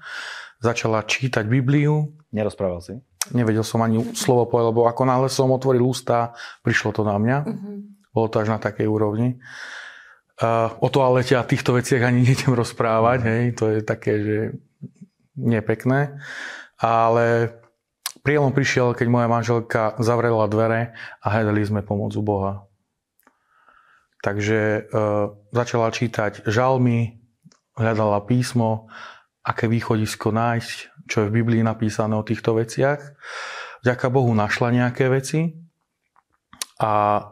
Začala 0.62 1.02
čítať 1.02 1.42
Bibliu. 1.50 2.14
Nerozprával 2.30 2.78
si? 2.78 2.94
Nevedel 3.34 3.66
som 3.66 3.82
ani 3.82 4.14
slovo 4.14 4.46
povedať, 4.46 4.70
lebo 4.70 4.80
ako 4.86 5.02
náhle 5.04 5.28
som 5.28 5.50
otvoril 5.50 5.82
ústa, 5.82 6.32
prišlo 6.62 6.94
to 6.94 7.02
na 7.02 7.18
mňa. 7.18 7.38
Uh-huh. 7.44 7.82
Bolo 8.14 8.26
to 8.30 8.40
až 8.40 8.54
na 8.54 8.58
takej 8.62 8.86
úrovni. 8.86 9.42
Uh, 10.40 10.72
o 10.80 10.88
toalete 10.88 11.36
a 11.36 11.44
týchto 11.44 11.76
veciach 11.76 12.00
ani 12.00 12.22
nejdem 12.30 12.54
rozprávať, 12.54 13.18
uh-huh. 13.20 13.30
hej, 13.34 13.44
to 13.58 13.64
je 13.74 13.78
také, 13.82 14.12
že 14.22 14.36
nepekné, 15.36 16.20
ale 16.80 17.52
prielom 18.24 18.56
prišiel, 18.56 18.96
keď 18.96 19.06
moja 19.12 19.28
manželka 19.28 19.94
zavrela 20.00 20.48
dvere 20.48 20.96
a 21.20 21.26
hľadali 21.28 21.62
sme 21.62 21.80
pomoc 21.84 22.16
u 22.16 22.24
Boha. 22.24 22.64
Takže 24.20 24.60
e, 24.60 24.80
začala 25.52 25.88
čítať 25.88 26.44
žalmy, 26.44 27.20
hľadala 27.76 28.20
písmo, 28.28 28.92
aké 29.40 29.64
východisko 29.64 30.28
nájsť, 30.28 31.08
čo 31.08 31.24
je 31.24 31.28
v 31.32 31.36
Biblii 31.40 31.64
napísané 31.64 32.12
o 32.12 32.26
týchto 32.26 32.52
veciach. 32.52 33.00
Vďaka 33.80 34.06
Bohu 34.12 34.36
našla 34.36 34.76
nejaké 34.76 35.08
veci 35.08 35.56
a 36.76 37.24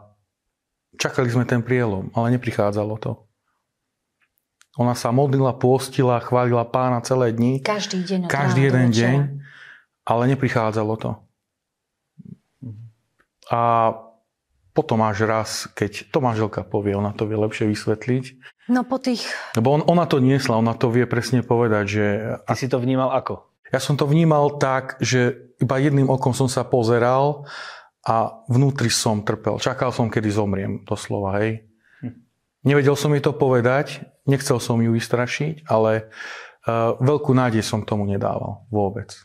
čakali 0.97 1.29
sme 1.29 1.45
ten 1.45 1.61
prielom, 1.61 2.09
ale 2.17 2.33
neprichádzalo 2.33 2.97
to. 2.97 3.28
Ona 4.77 4.93
sa 4.93 5.09
modlila, 5.09 5.57
postila, 5.57 6.21
chválila 6.21 6.67
pána 6.67 7.01
celé 7.01 7.33
dni. 7.33 7.63
Každý 7.65 8.05
deň. 8.05 8.19
Každý 8.29 8.69
jeden 8.69 8.93
deň, 8.93 9.17
ale 10.05 10.23
neprichádzalo 10.29 10.93
to. 10.99 11.11
A 13.49 13.61
potom 14.77 15.01
až 15.01 15.25
raz, 15.25 15.65
keď 15.73 16.13
to 16.13 16.21
manželka 16.21 16.61
povie, 16.61 16.93
ona 16.93 17.11
to 17.11 17.25
vie 17.25 17.35
lepšie 17.35 17.65
vysvetliť. 17.65 18.25
No 18.69 18.85
po 18.85 19.01
tých... 19.01 19.25
Lebo 19.57 19.73
on, 19.73 19.81
ona 19.89 20.05
to 20.05 20.21
niesla, 20.21 20.61
ona 20.61 20.77
to 20.77 20.93
vie 20.93 21.09
presne 21.09 21.41
povedať, 21.41 21.85
že... 21.89 22.05
Ty 22.45 22.53
si 22.53 22.69
to 22.69 22.77
vnímal 22.77 23.09
ako? 23.09 23.49
Ja 23.73 23.81
som 23.81 23.97
to 23.97 24.05
vnímal 24.05 24.61
tak, 24.61 25.01
že 25.01 25.49
iba 25.57 25.75
jedným 25.81 26.07
okom 26.07 26.37
som 26.37 26.45
sa 26.45 26.61
pozeral 26.61 27.49
a 28.05 28.45
vnútri 28.47 28.93
som 28.93 29.25
trpel. 29.25 29.57
Čakal 29.57 29.89
som, 29.91 30.07
kedy 30.07 30.29
zomriem, 30.29 30.85
doslova, 30.85 31.41
hej. 31.41 31.65
Nevedel 32.63 32.95
som 32.95 33.11
jej 33.15 33.23
to 33.23 33.33
povedať, 33.35 34.03
nechcel 34.29 34.61
som 34.61 34.77
ju 34.77 34.93
vystrašiť, 34.93 35.65
ale 35.65 36.07
uh, 36.69 36.93
veľkú 37.01 37.33
nádej 37.33 37.65
som 37.65 37.81
tomu 37.81 38.05
nedával 38.05 38.63
vôbec. 38.69 39.17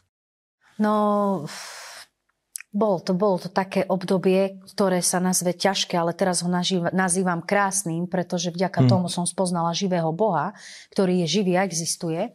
No, 0.80 1.44
bol 2.74 2.98
to, 2.98 3.14
bolo 3.14 3.38
to 3.38 3.46
také 3.46 3.86
obdobie, 3.86 4.58
ktoré 4.74 4.98
sa 4.98 5.22
nazve 5.22 5.54
ťažké, 5.54 5.94
ale 5.94 6.10
teraz 6.10 6.42
ho 6.42 6.50
nazývam 6.90 7.38
krásnym, 7.46 8.10
pretože 8.10 8.50
vďaka 8.50 8.82
hmm. 8.82 8.90
tomu 8.90 9.06
som 9.06 9.22
spoznala 9.22 9.70
živého 9.70 10.10
Boha, 10.10 10.50
ktorý 10.90 11.22
je 11.22 11.38
živý 11.38 11.54
a 11.54 11.62
existuje. 11.62 12.34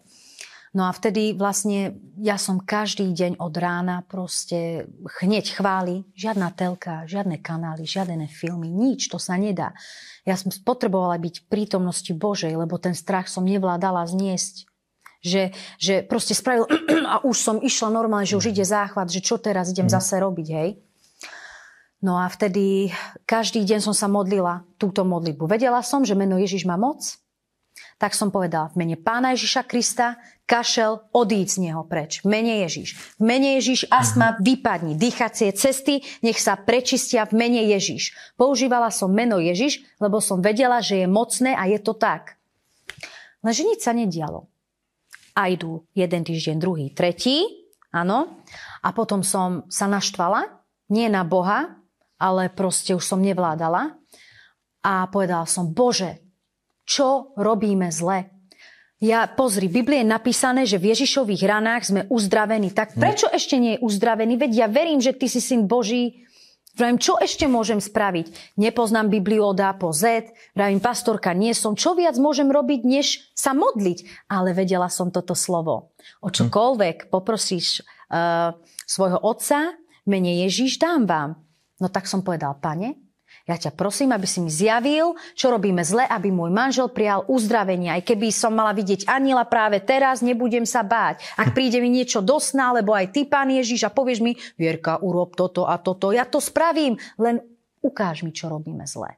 No 0.70 0.86
a 0.86 0.94
vtedy 0.94 1.34
vlastne 1.34 1.98
ja 2.22 2.38
som 2.38 2.62
každý 2.62 3.10
deň 3.10 3.42
od 3.42 3.54
rána 3.58 4.06
proste 4.06 4.86
hneď 5.22 5.58
chváli, 5.58 6.06
žiadna 6.14 6.54
telka, 6.54 7.10
žiadne 7.10 7.42
kanály, 7.42 7.90
žiadne 7.90 8.30
filmy, 8.30 8.70
nič, 8.70 9.10
to 9.10 9.18
sa 9.18 9.34
nedá. 9.34 9.74
Ja 10.30 10.38
som 10.38 10.54
potrebovala 10.54 11.18
byť 11.18 11.42
v 11.42 11.48
prítomnosti 11.50 12.14
Božej, 12.14 12.54
lebo 12.54 12.78
ten 12.78 12.94
strach 12.94 13.26
som 13.26 13.50
nevládala 13.50 14.06
zniesť. 14.06 14.70
Že, 15.20 15.52
že 15.82 15.94
proste 16.06 16.32
spravil 16.38 16.70
a 17.12 17.26
už 17.26 17.36
som 17.36 17.58
išla 17.60 17.90
normálne, 17.90 18.30
že 18.30 18.38
už 18.38 18.54
ide 18.54 18.64
záchvat, 18.64 19.10
že 19.10 19.26
čo 19.26 19.42
teraz 19.42 19.74
idem 19.74 19.90
mhm. 19.90 19.94
zase 19.98 20.22
robiť, 20.22 20.48
hej. 20.54 20.70
No 22.00 22.16
a 22.16 22.32
vtedy 22.32 22.96
každý 23.28 23.68
deň 23.68 23.92
som 23.92 23.96
sa 23.98 24.08
modlila 24.08 24.64
túto 24.80 25.04
modlitbu. 25.04 25.52
Vedela 25.52 25.84
som, 25.84 26.08
že 26.08 26.16
meno 26.16 26.40
Ježiš 26.40 26.64
má 26.64 26.80
moc, 26.80 27.20
tak 28.00 28.16
som 28.16 28.32
povedala 28.32 28.72
v 28.72 28.80
mene 28.80 28.96
Pána 28.96 29.36
Ježiša 29.36 29.68
Krista, 29.68 30.16
kašel, 30.48 31.04
odíď 31.12 31.48
z 31.52 31.58
neho 31.68 31.84
preč. 31.84 32.24
V 32.24 32.32
mene 32.32 32.64
Ježiš. 32.64 33.20
V 33.20 33.24
mene 33.28 33.60
Ježiš 33.60 33.92
astma 33.92 34.34
uh-huh. 34.34 34.42
vypadni. 34.42 34.96
Dýchacie 34.96 35.52
cesty 35.52 36.02
nech 36.24 36.40
sa 36.40 36.56
prečistia 36.56 37.28
v 37.28 37.36
mene 37.36 37.62
Ježiš. 37.68 38.16
Používala 38.40 38.90
som 38.90 39.12
meno 39.12 39.38
Ježiš, 39.38 39.84
lebo 40.00 40.24
som 40.24 40.40
vedela, 40.40 40.80
že 40.80 41.04
je 41.04 41.08
mocné 41.12 41.52
a 41.54 41.68
je 41.68 41.78
to 41.78 41.92
tak. 41.92 42.40
Lenže 43.44 43.68
nič 43.68 43.84
sa 43.84 43.92
nedialo. 43.92 44.48
A 45.36 45.52
idú 45.52 45.84
jeden 45.92 46.24
týždeň, 46.24 46.56
druhý, 46.56 46.96
tretí, 46.96 47.68
áno. 47.92 48.42
A 48.80 48.96
potom 48.96 49.28
som 49.28 49.68
sa 49.68 49.92
naštvala, 49.92 50.48
nie 50.88 51.12
na 51.12 51.28
Boha, 51.28 51.78
ale 52.16 52.48
proste 52.48 52.96
už 52.96 53.04
som 53.04 53.20
nevládala. 53.20 53.96
A 54.88 55.04
povedala 55.12 55.44
som, 55.44 55.76
Bože, 55.76 56.29
čo 56.90 57.38
robíme 57.38 57.94
zle. 57.94 58.34
Ja, 59.00 59.30
pozri, 59.32 59.72
v 59.72 59.80
Biblii 59.80 60.04
je 60.04 60.12
napísané, 60.12 60.68
že 60.68 60.82
v 60.82 60.92
Ježišových 60.92 61.48
ranách 61.48 61.84
sme 61.88 62.02
uzdravení. 62.10 62.74
Tak 62.74 62.98
hm. 62.98 63.00
prečo 63.00 63.28
ešte 63.30 63.56
nie 63.62 63.78
je 63.78 63.84
uzdravený? 63.86 64.36
Veď 64.36 64.52
ja 64.66 64.68
verím, 64.68 65.00
že 65.00 65.14
ty 65.14 65.30
si 65.30 65.40
syn 65.40 65.70
Boží. 65.70 66.26
Vravím, 66.76 67.00
čo 67.00 67.20
ešte 67.20 67.44
môžem 67.48 67.84
spraviť? 67.84 68.56
Nepoznám 68.56 69.12
Bibliu 69.12 69.52
od 69.52 69.60
A 69.60 69.76
po 69.76 69.92
Z, 69.92 70.32
vravím, 70.56 70.80
pastorka 70.80 71.36
nie 71.36 71.52
som. 71.52 71.76
Čo 71.76 71.92
viac 71.92 72.16
môžem 72.16 72.48
robiť, 72.48 72.88
než 72.88 73.36
sa 73.36 73.52
modliť? 73.52 74.32
Ale 74.32 74.56
vedela 74.56 74.88
som 74.88 75.12
toto 75.12 75.36
slovo. 75.36 75.92
O 76.24 76.32
čokoľvek 76.32 77.12
poprosíš 77.12 77.84
uh, 77.84 78.56
svojho 78.88 79.20
otca, 79.20 79.76
mene 80.08 80.40
Ježíš 80.48 80.80
dám 80.80 81.04
vám. 81.04 81.30
No 81.84 81.92
tak 81.92 82.08
som 82.08 82.24
povedal, 82.24 82.56
pane, 82.64 82.96
ja 83.50 83.58
ťa 83.58 83.74
prosím, 83.74 84.14
aby 84.14 84.30
si 84.30 84.46
mi 84.46 84.54
zjavil, 84.54 85.18
čo 85.34 85.50
robíme 85.50 85.82
zle, 85.82 86.06
aby 86.06 86.30
môj 86.30 86.54
manžel 86.54 86.86
prijal 86.94 87.26
uzdravenie. 87.26 87.90
Aj 87.90 88.06
keby 88.06 88.30
som 88.30 88.54
mala 88.54 88.78
vidieť 88.78 89.10
aniela 89.10 89.42
práve 89.50 89.82
teraz, 89.82 90.22
nebudem 90.22 90.70
sa 90.70 90.86
báť. 90.86 91.26
Ak 91.34 91.58
príde 91.58 91.82
mi 91.82 91.90
niečo 91.90 92.22
do 92.22 92.38
sna, 92.38 92.78
lebo 92.78 92.94
aj 92.94 93.10
ty, 93.10 93.26
pán 93.26 93.50
Ježiš, 93.50 93.90
a 93.90 93.90
povieš 93.90 94.22
mi, 94.22 94.38
Vierka, 94.54 95.02
urob 95.02 95.34
toto 95.34 95.66
a 95.66 95.82
toto, 95.82 96.14
ja 96.14 96.30
to 96.30 96.38
spravím, 96.38 96.94
len 97.18 97.42
ukáž 97.82 98.22
mi, 98.22 98.30
čo 98.30 98.54
robíme 98.54 98.86
zle. 98.86 99.18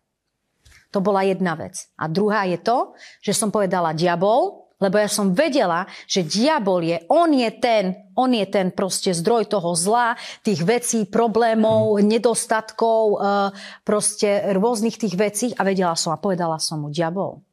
To 0.95 1.03
bola 1.03 1.27
jedna 1.27 1.59
vec. 1.59 1.91
A 1.99 2.07
druhá 2.07 2.47
je 2.47 2.55
to, 2.55 2.95
že 3.19 3.35
som 3.35 3.51
povedala, 3.51 3.91
diabol, 3.91 4.60
lebo 4.81 4.97
ja 4.97 5.05
som 5.05 5.37
vedela, 5.37 5.85
že 6.09 6.25
diabol 6.25 6.81
je, 6.81 6.97
on 7.07 7.29
je 7.29 7.49
ten, 7.61 8.09
on 8.17 8.33
je 8.33 8.45
ten 8.49 8.73
proste 8.73 9.13
zdroj 9.13 9.47
toho 9.53 9.77
zla, 9.77 10.17
tých 10.41 10.65
vecí, 10.65 11.05
problémov, 11.05 12.01
nedostatkov, 12.01 13.21
eh, 13.21 13.49
proste 13.85 14.51
rôznych 14.57 14.97
tých 14.97 15.13
vecí. 15.13 15.47
A 15.55 15.61
vedela 15.61 15.93
som 15.93 16.11
a 16.11 16.17
povedala 16.17 16.57
som 16.57 16.81
mu, 16.81 16.89
diabol, 16.89 17.45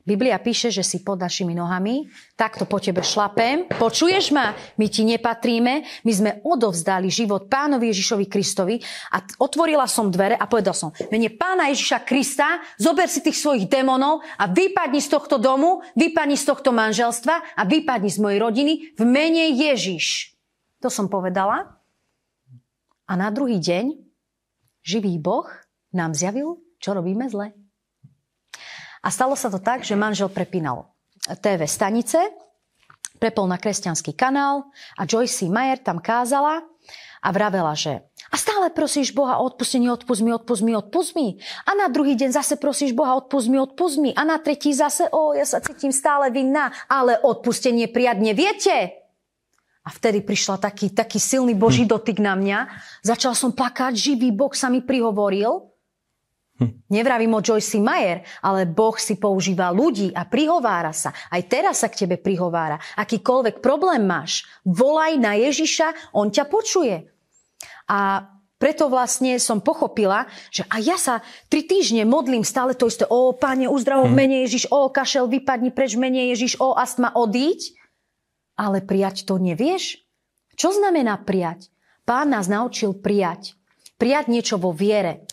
Biblia 0.00 0.40
píše, 0.40 0.72
že 0.72 0.80
si 0.80 1.04
pod 1.04 1.20
našimi 1.20 1.52
nohami, 1.52 2.08
takto 2.32 2.64
po 2.64 2.80
tebe 2.80 3.04
šlapem. 3.04 3.68
Počuješ 3.68 4.32
ma? 4.32 4.56
My 4.80 4.86
ti 4.88 5.04
nepatríme. 5.04 5.84
My 6.08 6.12
sme 6.12 6.30
odovzdali 6.40 7.12
život 7.12 7.52
pánovi 7.52 7.92
Ježišovi 7.92 8.24
Kristovi 8.24 8.80
a 9.12 9.20
otvorila 9.44 9.84
som 9.84 10.08
dvere 10.08 10.40
a 10.40 10.48
povedal 10.48 10.72
som, 10.72 10.88
mene 11.12 11.28
pána 11.36 11.68
Ježiša 11.68 12.08
Krista, 12.08 12.64
zober 12.80 13.12
si 13.12 13.20
tých 13.20 13.36
svojich 13.36 13.68
démonov 13.68 14.24
a 14.40 14.48
vypadni 14.48 15.04
z 15.04 15.08
tohto 15.12 15.36
domu, 15.36 15.84
vypadni 15.92 16.34
z 16.40 16.48
tohto 16.48 16.72
manželstva 16.72 17.60
a 17.60 17.62
vypadni 17.68 18.08
z 18.08 18.18
mojej 18.24 18.38
rodiny 18.40 18.72
v 18.96 19.02
mene 19.04 19.52
Ježiš. 19.52 20.32
To 20.80 20.88
som 20.88 21.12
povedala. 21.12 21.76
A 23.04 23.12
na 23.18 23.28
druhý 23.28 23.60
deň 23.60 24.00
živý 24.80 25.20
Boh 25.20 25.46
nám 25.92 26.16
zjavil, 26.16 26.56
čo 26.80 26.96
robíme 26.96 27.28
zle. 27.28 27.52
A 29.00 29.08
stalo 29.08 29.32
sa 29.36 29.48
to 29.48 29.60
tak, 29.60 29.80
že 29.84 29.96
manžel 29.96 30.28
prepínal 30.28 30.92
TV 31.40 31.64
stanice, 31.64 32.20
prepol 33.20 33.48
na 33.48 33.60
kresťanský 33.60 34.16
kanál 34.16 34.68
a 34.96 35.04
Joyce 35.04 35.48
Mayer 35.48 35.80
tam 35.80 36.00
kázala 36.00 36.64
a 37.20 37.28
vravela, 37.32 37.76
že 37.76 38.00
a 38.30 38.38
stále 38.38 38.70
prosíš 38.70 39.10
Boha 39.10 39.42
o 39.42 39.50
odpustenie, 39.50 39.90
odpust 39.90 40.22
mi, 40.22 40.30
odpust 40.30 40.62
mi, 40.62 40.72
odpust 40.78 41.18
mi. 41.18 41.42
A 41.66 41.74
na 41.74 41.90
druhý 41.90 42.14
deň 42.14 42.30
zase 42.30 42.54
prosíš 42.54 42.94
Boha, 42.94 43.18
odpust 43.18 43.50
mi, 43.50 43.58
odpust 43.58 43.98
mi. 43.98 44.14
A 44.14 44.22
na 44.22 44.38
tretí 44.38 44.70
zase, 44.70 45.10
o, 45.10 45.34
ja 45.34 45.42
sa 45.42 45.58
cítim 45.58 45.90
stále 45.90 46.30
vinná, 46.30 46.70
ale 46.86 47.18
odpustenie 47.18 47.90
prijadne 47.90 48.30
viete. 48.30 49.02
A 49.82 49.90
vtedy 49.90 50.22
prišla 50.22 50.62
taký, 50.62 50.94
taký 50.94 51.18
silný 51.18 51.58
Boží 51.58 51.82
hm. 51.82 51.90
dotyk 51.90 52.22
na 52.22 52.38
mňa. 52.38 52.58
Začal 53.02 53.34
som 53.34 53.50
plakať, 53.50 53.98
živý 53.98 54.30
Boh 54.30 54.54
sa 54.54 54.70
mi 54.70 54.78
prihovoril. 54.78 55.69
Hm. 56.60 56.92
Nevravím 56.92 57.32
o 57.32 57.40
Joyce 57.40 57.80
Meyer, 57.80 58.20
ale 58.44 58.68
Boh 58.68 58.92
si 59.00 59.16
používa 59.16 59.72
ľudí 59.72 60.12
a 60.12 60.28
prihovára 60.28 60.92
sa. 60.92 61.16
Aj 61.32 61.40
teraz 61.48 61.80
sa 61.80 61.88
k 61.88 62.04
tebe 62.04 62.20
prihovára. 62.20 62.76
Akýkoľvek 63.00 63.64
problém 63.64 64.04
máš, 64.04 64.44
volaj 64.68 65.16
na 65.16 65.40
Ježiša, 65.40 66.12
on 66.12 66.28
ťa 66.28 66.44
počuje. 66.52 67.08
A 67.88 68.28
preto 68.60 68.92
vlastne 68.92 69.40
som 69.40 69.64
pochopila, 69.64 70.28
že 70.52 70.68
a 70.68 70.76
ja 70.84 71.00
sa 71.00 71.24
tri 71.48 71.64
týždne 71.64 72.04
modlím 72.04 72.44
stále 72.44 72.76
to 72.76 72.92
isté. 72.92 73.08
O, 73.08 73.32
páne, 73.32 73.72
uzdravo 73.72 74.04
v 74.04 74.12
hm. 74.12 74.18
mene 74.20 74.36
Ježiš, 74.44 74.68
o, 74.68 74.92
kašel, 74.92 75.32
vypadni 75.32 75.72
preč 75.72 75.96
mene 75.96 76.28
Ježiš, 76.28 76.60
o, 76.60 76.76
astma, 76.76 77.08
odíď. 77.16 77.72
Ale 78.60 78.84
prijať 78.84 79.24
to 79.24 79.40
nevieš? 79.40 80.04
Čo 80.60 80.76
znamená 80.76 81.16
prijať? 81.24 81.72
Pán 82.04 82.28
nás 82.28 82.52
naučil 82.52 82.92
prijať. 83.00 83.56
Prijať 83.96 84.28
niečo 84.28 84.60
vo 84.60 84.76
viere. 84.76 85.24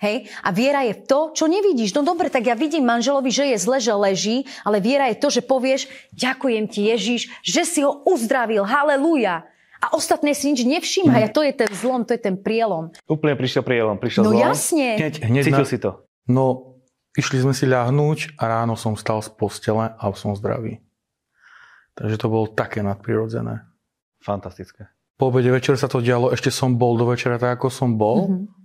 Hej? 0.00 0.32
A 0.40 0.48
viera 0.50 0.80
je 0.82 0.96
to, 0.96 1.36
čo 1.36 1.44
nevidíš. 1.44 1.92
No 1.92 2.00
dobre, 2.00 2.32
tak 2.32 2.48
ja 2.48 2.56
vidím 2.56 2.88
manželovi, 2.88 3.28
že 3.28 3.52
je 3.52 3.56
zle, 3.60 3.78
že 3.78 3.92
leží, 3.92 4.36
ale 4.64 4.80
viera 4.80 5.12
je 5.12 5.20
to, 5.20 5.28
že 5.28 5.44
povieš, 5.44 5.92
ďakujem 6.16 6.64
ti 6.72 6.88
Ježiš, 6.88 7.28
že 7.44 7.62
si 7.68 7.80
ho 7.84 8.00
uzdravil, 8.08 8.64
halleluja. 8.64 9.44
A 9.80 9.96
ostatné 9.96 10.36
si 10.36 10.52
nič 10.52 10.64
nevšíma. 10.64 11.12
Mm. 11.12 11.24
A 11.24 11.28
to 11.32 11.40
je 11.40 11.52
ten 11.56 11.70
zlom, 11.72 12.04
to 12.04 12.12
je 12.12 12.20
ten 12.20 12.36
prielom. 12.36 12.92
Úplne 13.08 13.32
prišiel 13.36 13.64
prielom, 13.64 13.96
prišiel 13.96 14.28
No 14.28 14.32
zlom. 14.32 14.40
jasne. 14.40 14.88
Hneď, 15.00 15.14
hneď 15.24 15.44
Cítil 15.48 15.64
na, 15.64 15.68
si 15.68 15.78
to. 15.80 15.90
No, 16.28 16.44
išli 17.16 17.40
sme 17.40 17.56
si 17.56 17.64
ľahnúť 17.64 18.36
a 18.36 18.44
ráno 18.44 18.76
som 18.76 18.92
stal 18.96 19.24
z 19.24 19.32
postele 19.32 19.88
a 19.96 20.04
som 20.12 20.36
zdravý. 20.36 20.84
Takže 21.96 22.16
to 22.20 22.28
bolo 22.28 22.48
také 22.52 22.84
nadprirodzené. 22.84 23.64
Fantastické. 24.20 24.92
Po 25.16 25.32
obede 25.32 25.48
večer 25.48 25.80
sa 25.80 25.88
to 25.88 26.04
dialo, 26.04 26.32
ešte 26.32 26.52
som 26.52 26.76
bol 26.76 26.96
do 26.96 27.08
večera 27.08 27.40
tak, 27.40 27.60
ako 27.60 27.68
som 27.72 27.96
bol. 27.96 28.28
Mm-hmm 28.28 28.59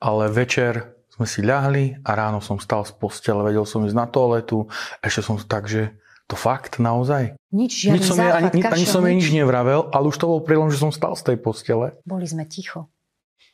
ale 0.00 0.32
večer 0.32 0.96
sme 1.12 1.28
si 1.28 1.44
ľahli 1.44 2.00
a 2.00 2.10
ráno 2.16 2.40
som 2.40 2.56
stal 2.56 2.88
z 2.88 2.96
postele, 2.96 3.44
vedel 3.44 3.68
som 3.68 3.84
ísť 3.84 3.92
na 3.92 4.08
toaletu, 4.08 4.72
ešte 5.04 5.20
som 5.20 5.36
tak, 5.36 5.68
že 5.68 5.92
to 6.24 6.38
fakt 6.38 6.80
naozaj? 6.80 7.36
Nič, 7.52 7.84
žiadny 7.84 8.00
nič 8.00 8.02
som 8.08 8.16
západ, 8.16 8.54
ani, 8.54 8.62
kašel, 8.64 8.74
ani 8.78 8.86
som 8.88 9.02
jej 9.04 9.14
nič 9.20 9.28
nevravel, 9.34 9.92
ale 9.92 10.04
už 10.08 10.16
to 10.16 10.30
bol 10.30 10.40
prílom, 10.40 10.72
že 10.72 10.80
som 10.80 10.88
stal 10.94 11.12
z 11.18 11.28
tej 11.28 11.36
postele. 11.36 11.98
Boli 12.08 12.24
sme 12.24 12.48
ticho. 12.48 12.88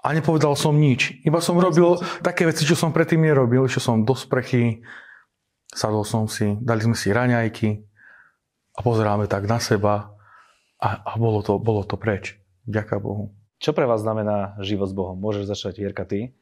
A 0.07 0.15
nepovedal 0.15 0.55
som 0.55 0.77
nič. 0.77 1.19
Iba 1.27 1.43
som 1.43 1.59
Boli 1.59 1.67
robil 1.67 1.99
také 2.23 2.47
veci, 2.47 2.63
čo 2.63 2.79
som 2.79 2.95
predtým 2.95 3.19
nerobil. 3.19 3.67
Išiel 3.67 3.83
som 3.83 4.07
do 4.07 4.15
sprechy, 4.15 4.87
sadol 5.73 6.07
som 6.07 6.31
si, 6.31 6.55
dali 6.63 6.85
sme 6.85 6.95
si 6.95 7.11
raňajky 7.11 7.69
a 8.77 8.79
pozeráme 8.85 9.27
tak 9.27 9.51
na 9.51 9.59
seba 9.59 10.15
a, 10.79 10.89
a 11.03 11.13
bolo, 11.17 11.41
to, 11.43 11.59
bolo 11.59 11.83
to 11.83 11.97
preč. 11.97 12.37
Ďaká 12.69 13.01
Bohu. 13.01 13.36
Čo 13.57 13.73
pre 13.73 13.89
vás 13.89 14.05
znamená 14.05 14.61
život 14.61 14.89
s 14.89 14.95
Bohom? 14.95 15.17
Môžeš 15.17 15.49
začať, 15.49 15.81
Jirka, 15.81 16.05
ty? 16.05 16.37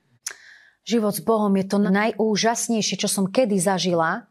Život 0.84 1.14
s 1.16 1.22
Bohom 1.22 1.52
je 1.56 1.64
to 1.64 1.78
najúžasnejšie, 1.80 3.00
čo 3.00 3.08
som 3.08 3.30
kedy 3.30 3.56
zažila, 3.56 4.28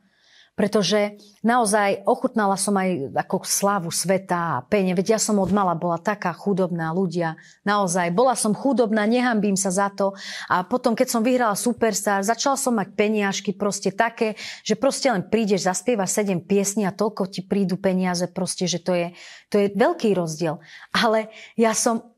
pretože 0.53 1.17
naozaj 1.41 2.05
ochutnala 2.05 2.53
som 2.61 2.77
aj 2.77 3.09
ako 3.25 3.41
slávu 3.41 3.89
sveta 3.89 4.61
a 4.61 4.61
pene. 4.61 4.93
Veď 4.93 5.17
ja 5.17 5.19
som 5.19 5.41
od 5.41 5.49
mala 5.49 5.73
bola 5.73 5.97
taká 5.97 6.29
chudobná 6.29 6.93
ľudia. 6.93 7.41
Naozaj, 7.65 8.13
bola 8.13 8.37
som 8.37 8.53
chudobná, 8.53 9.09
nehambím 9.09 9.57
sa 9.57 9.73
za 9.73 9.89
to. 9.89 10.13
A 10.45 10.61
potom, 10.61 10.93
keď 10.93 11.09
som 11.09 11.25
vyhrala 11.25 11.57
Superstar, 11.57 12.21
začala 12.21 12.53
som 12.53 12.77
mať 12.77 12.93
peniažky 12.93 13.49
proste 13.57 13.89
také, 13.89 14.37
že 14.61 14.77
proste 14.77 15.09
len 15.09 15.25
prídeš, 15.25 15.65
zaspievaš 15.65 16.21
sedem 16.21 16.37
piesní 16.37 16.85
a 16.85 16.93
toľko 16.93 17.33
ti 17.33 17.41
prídu 17.41 17.81
peniaze 17.81 18.29
proste, 18.29 18.69
že 18.69 18.77
to 18.77 18.93
je, 18.93 19.07
to 19.49 19.57
je 19.57 19.73
veľký 19.73 20.13
rozdiel. 20.13 20.61
Ale 20.93 21.33
ja 21.57 21.73
som 21.73 22.12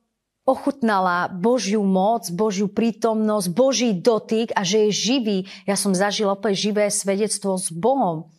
ochutnala 0.46 1.28
Božiu 1.28 1.82
moc, 1.82 2.30
Božiu 2.30 2.70
prítomnosť, 2.70 3.48
Boží 3.50 3.92
dotyk 3.98 4.54
a 4.54 4.62
že 4.62 4.88
je 4.88 4.92
živý. 4.94 5.38
Ja 5.66 5.74
som 5.74 5.98
zažila 5.98 6.38
opäť 6.38 6.70
živé 6.70 6.88
svedectvo 6.94 7.58
s 7.58 7.74
Bohom. 7.74 8.30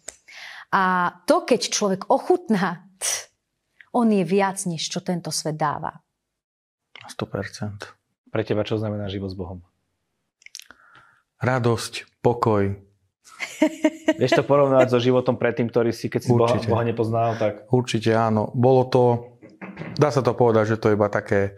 A 0.70 1.14
to, 1.26 1.42
keď 1.42 1.70
človek 1.70 2.06
ochutná, 2.06 2.86
on 3.90 4.06
je 4.12 4.22
viac, 4.22 4.62
než 4.70 4.86
čo 4.86 5.02
tento 5.02 5.34
svet 5.34 5.58
dáva. 5.58 5.98
100%. 7.06 8.30
Pre 8.30 8.42
teba 8.42 8.62
čo 8.62 8.78
znamená 8.78 9.10
život 9.10 9.30
s 9.30 9.36
Bohom? 9.38 9.58
Radosť, 11.42 12.22
pokoj. 12.22 12.76
Vieš 14.20 14.42
to 14.42 14.44
porovnať 14.46 14.92
so 14.92 14.98
životom 15.02 15.36
predtým, 15.36 15.68
ktorý 15.68 15.90
si, 15.90 16.06
keď 16.08 16.20
si 16.22 16.30
Boha, 16.32 16.56
Boha 16.56 16.84
nepoznal? 16.86 17.36
Tak... 17.36 17.68
Určite 17.68 18.14
áno. 18.14 18.48
Bolo 18.54 18.88
to, 18.88 19.04
dá 19.96 20.08
sa 20.08 20.20
to 20.24 20.32
povedať, 20.32 20.76
že 20.76 20.80
to 20.80 20.92
je 20.92 20.96
iba 20.96 21.08
také 21.08 21.56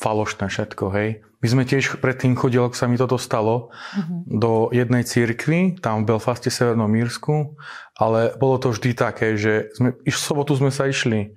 falošné 0.00 0.48
všetko, 0.48 0.84
hej. 0.96 1.20
My 1.40 1.46
sme 1.48 1.62
tiež 1.64 2.00
predtým 2.00 2.36
chodili, 2.36 2.64
ak 2.64 2.76
sa 2.76 2.88
mi 2.88 3.00
toto 3.00 3.20
stalo, 3.20 3.72
uh-huh. 3.72 4.28
do 4.28 4.68
jednej 4.72 5.04
cirkvi, 5.04 5.80
tam 5.80 6.04
v 6.04 6.16
Belfaste, 6.16 6.48
Severnom 6.48 6.88
Mírsku, 6.88 7.56
ale 7.96 8.32
bolo 8.36 8.56
to 8.56 8.72
vždy 8.72 8.96
také, 8.96 9.36
že 9.36 9.72
sme, 9.76 9.96
v 9.96 10.12
sobotu 10.12 10.56
sme 10.56 10.72
sa 10.72 10.88
išli 10.88 11.36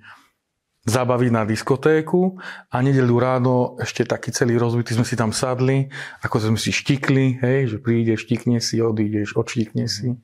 zabaviť 0.84 1.30
na 1.32 1.48
diskotéku 1.48 2.36
a 2.68 2.76
nedelu 2.84 3.16
ráno 3.16 3.80
ešte 3.80 4.04
taký 4.04 4.28
celý 4.36 4.60
rozbitý 4.60 4.92
sme 4.92 5.08
si 5.08 5.16
tam 5.16 5.32
sadli, 5.32 5.88
ako 6.20 6.52
sme 6.52 6.60
si 6.60 6.76
štikli, 6.76 7.40
hej, 7.40 7.72
že 7.72 7.76
prídeš, 7.80 8.28
štikne 8.28 8.60
si, 8.60 8.84
odídeš, 8.84 9.32
odštikne 9.32 9.88
si. 9.88 10.20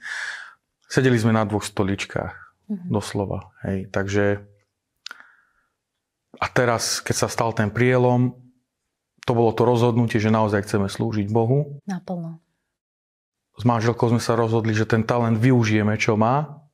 Sedeli 0.85 1.17
sme 1.17 1.33
na 1.33 1.49
dvoch 1.49 1.65
stoličkách, 1.65 2.33
uh-huh. 2.37 2.89
doslova, 2.93 3.57
hej, 3.65 3.89
takže 3.89 4.45
a 6.41 6.47
teraz, 6.49 7.05
keď 7.05 7.17
sa 7.27 7.29
stal 7.29 7.53
ten 7.53 7.69
prielom, 7.69 8.33
to 9.29 9.37
bolo 9.37 9.53
to 9.53 9.69
rozhodnutie, 9.69 10.17
že 10.17 10.33
naozaj 10.33 10.65
chceme 10.65 10.89
slúžiť 10.89 11.29
Bohu. 11.29 11.79
Naplno. 11.85 12.41
S 13.61 13.69
manželkou 13.69 14.09
sme 14.09 14.25
sa 14.25 14.33
rozhodli, 14.35 14.73
že 14.73 14.89
ten 14.89 15.05
talent 15.05 15.37
využijeme, 15.37 16.01
čo 16.01 16.17
má, 16.17 16.65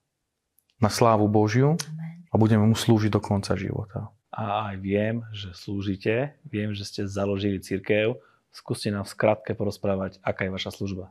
na 0.79 0.87
slávu 0.87 1.27
Božiu 1.27 1.75
Amen. 1.75 2.23
a 2.31 2.35
budeme 2.39 2.63
mu 2.63 2.79
slúžiť 2.79 3.11
do 3.11 3.19
konca 3.19 3.59
života. 3.59 4.15
a 4.37 4.71
aj 4.71 4.77
viem, 4.85 5.25
že 5.33 5.57
slúžite, 5.57 6.37
viem, 6.45 6.77
že 6.77 6.85
ste 6.85 7.09
založili 7.09 7.57
církev. 7.57 8.21
Skúste 8.53 8.93
nám 8.93 9.09
v 9.09 9.13
skratke 9.17 9.57
porozprávať, 9.57 10.21
aká 10.21 10.45
je 10.45 10.53
vaša 10.53 10.71
služba. 10.77 11.09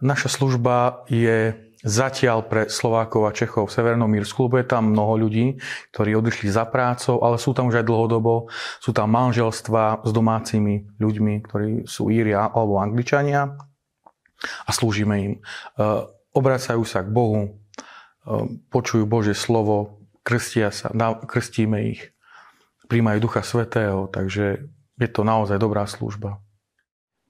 Naša 0.00 0.32
služba 0.32 1.04
je 1.12 1.52
zatiaľ 1.80 2.44
pre 2.44 2.68
Slovákov 2.68 3.24
a 3.24 3.32
Čechov 3.32 3.68
v 3.68 3.74
Severnom 3.74 4.08
Mírsku, 4.08 4.48
lebo 4.48 4.60
je 4.60 4.68
tam 4.68 4.92
mnoho 4.92 5.16
ľudí, 5.26 5.56
ktorí 5.96 6.12
odišli 6.16 6.52
za 6.52 6.68
prácou, 6.68 7.24
ale 7.24 7.40
sú 7.40 7.56
tam 7.56 7.72
už 7.72 7.80
aj 7.80 7.88
dlhodobo. 7.88 8.52
Sú 8.84 8.92
tam 8.92 9.12
manželstva 9.16 10.04
s 10.04 10.10
domácimi 10.12 10.84
ľuďmi, 11.00 11.34
ktorí 11.48 11.68
sú 11.88 12.12
Íria 12.12 12.52
alebo 12.52 12.80
Angličania 12.80 13.56
a 14.40 14.70
slúžime 14.72 15.16
im. 15.20 15.32
E, 15.36 15.40
obracajú 16.36 16.84
sa 16.84 17.00
k 17.00 17.08
Bohu, 17.08 17.40
e, 17.44 17.50
počujú 18.68 19.08
Božie 19.08 19.36
slovo, 19.36 20.00
krstia 20.20 20.68
sa, 20.72 20.92
krstíme 21.24 21.96
ich, 21.96 22.12
príjmajú 22.92 23.18
Ducha 23.24 23.40
Svetého, 23.40 24.04
takže 24.08 24.68
je 25.00 25.08
to 25.08 25.24
naozaj 25.24 25.56
dobrá 25.56 25.88
služba. 25.88 26.44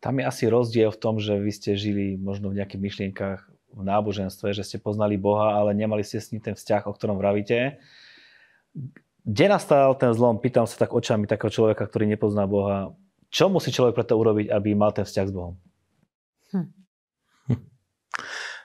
Tam 0.00 0.16
je 0.16 0.24
asi 0.24 0.48
rozdiel 0.48 0.90
v 0.90 0.98
tom, 0.98 1.20
že 1.20 1.36
vy 1.36 1.52
ste 1.52 1.76
žili 1.76 2.16
možno 2.16 2.50
v 2.50 2.58
nejakých 2.58 2.80
myšlienkach 2.80 3.40
v 3.70 3.83
náboženstve, 3.87 4.50
že 4.52 4.66
ste 4.66 4.83
poznali 4.83 5.14
Boha, 5.14 5.56
ale 5.56 5.72
nemali 5.72 6.02
ste 6.02 6.18
s 6.18 6.30
ním 6.35 6.42
ten 6.42 6.59
vzťah, 6.59 6.90
o 6.90 6.92
ktorom 6.94 7.16
vravíte. 7.16 7.78
Kde 9.22 9.46
nastal 9.46 9.94
ten 9.94 10.11
zlom? 10.11 10.42
Pýtam 10.42 10.66
sa 10.66 10.87
tak 10.87 10.96
očami 10.96 11.28
takého 11.30 11.52
človeka, 11.52 11.87
ktorý 11.87 12.09
nepozná 12.11 12.48
Boha. 12.50 12.96
Čo 13.30 13.46
musí 13.46 13.70
človek 13.70 13.94
preto 13.94 14.18
urobiť, 14.18 14.50
aby 14.50 14.74
mal 14.74 14.90
ten 14.90 15.06
vzťah 15.06 15.26
s 15.28 15.33
Bohom? 15.33 15.54
Hm. 16.50 16.68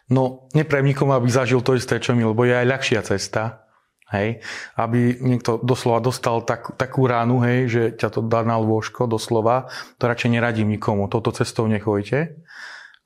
No, 0.10 0.50
neprajem 0.54 0.90
nikomu, 0.94 1.18
aby 1.18 1.30
zažil 1.30 1.66
to 1.66 1.74
isté, 1.74 1.98
čo 1.98 2.14
mi, 2.14 2.22
lebo 2.22 2.46
je 2.46 2.54
aj 2.54 2.70
ľahšia 2.70 3.02
cesta. 3.06 3.66
Hej, 4.06 4.46
aby 4.78 5.18
niekto 5.18 5.58
doslova 5.66 5.98
dostal 5.98 6.46
tak, 6.46 6.78
takú 6.78 7.10
ránu, 7.10 7.42
hej, 7.42 7.60
že 7.66 7.84
ťa 7.98 8.14
to 8.14 8.22
dá 8.22 8.46
na 8.46 8.54
lôžko, 8.62 9.10
doslova, 9.10 9.74
to 9.98 10.06
radšej 10.06 10.30
neradím 10.30 10.70
nikomu, 10.70 11.10
touto 11.10 11.34
cestou 11.34 11.66
nechojte. 11.66 12.38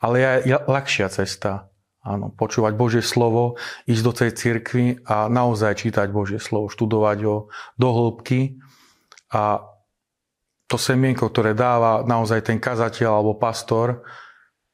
Ale 0.03 0.43
je 0.43 0.59
ľahšia 0.59 1.07
cesta. 1.07 1.71
Áno, 1.99 2.31
počúvať 2.31 2.73
Božie 2.79 3.03
slovo, 3.03 3.59
ísť 3.83 4.03
do 4.03 4.13
tej 4.15 4.31
cirkvi 4.31 4.85
a 5.03 5.27
naozaj 5.27 5.83
čítať 5.83 6.07
Božie 6.07 6.39
slovo, 6.39 6.71
študovať 6.71 7.17
ho 7.27 7.51
do 7.75 7.89
hĺbky. 7.91 8.55
A 9.35 9.67
to 10.69 10.79
semienko, 10.79 11.27
ktoré 11.27 11.51
dáva 11.51 12.07
naozaj 12.07 12.45
ten 12.45 12.61
kazateľ 12.61 13.19
alebo 13.19 13.35
pastor, 13.35 14.05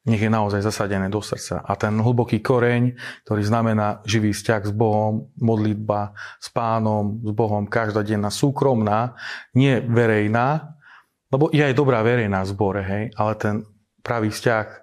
nech 0.05 0.21
je 0.21 0.29
naozaj 0.29 0.61
zasadené 0.61 1.09
do 1.09 1.17
srdca. 1.17 1.65
A 1.65 1.73
ten 1.73 1.97
hlboký 1.97 2.45
koreň, 2.45 2.93
ktorý 3.25 3.41
znamená 3.41 4.05
živý 4.05 4.37
vzťah 4.37 4.69
s 4.69 4.73
Bohom, 4.75 5.33
modlitba 5.41 6.13
s 6.37 6.53
pánom, 6.53 7.25
s 7.25 7.31
Bohom, 7.33 7.65
každodenná, 7.65 8.29
súkromná, 8.29 9.17
nie 9.57 9.81
verejná, 9.81 10.77
lebo 11.33 11.49
je 11.49 11.65
aj 11.65 11.73
dobrá 11.73 12.05
verejná 12.05 12.45
zbore, 12.45 12.85
hej, 12.85 13.03
ale 13.17 13.33
ten 13.41 13.55
pravý 14.05 14.29
vzťah 14.29 14.67
e, 14.69 14.77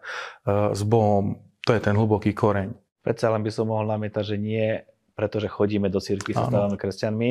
s 0.74 0.82
Bohom, 0.82 1.38
to 1.62 1.70
je 1.74 1.80
ten 1.80 1.94
hlboký 1.94 2.34
koreň. 2.34 2.74
Predsa 3.02 3.34
len 3.34 3.42
by 3.42 3.50
som 3.50 3.70
mohol 3.70 3.86
namietať, 3.90 4.24
že 4.34 4.36
nie 4.38 4.82
pretože 5.12 5.48
chodíme 5.48 5.92
do 5.92 6.00
cirkvi, 6.00 6.32
sa 6.32 6.48
stávame 6.48 6.80
kresťanmi. 6.80 7.30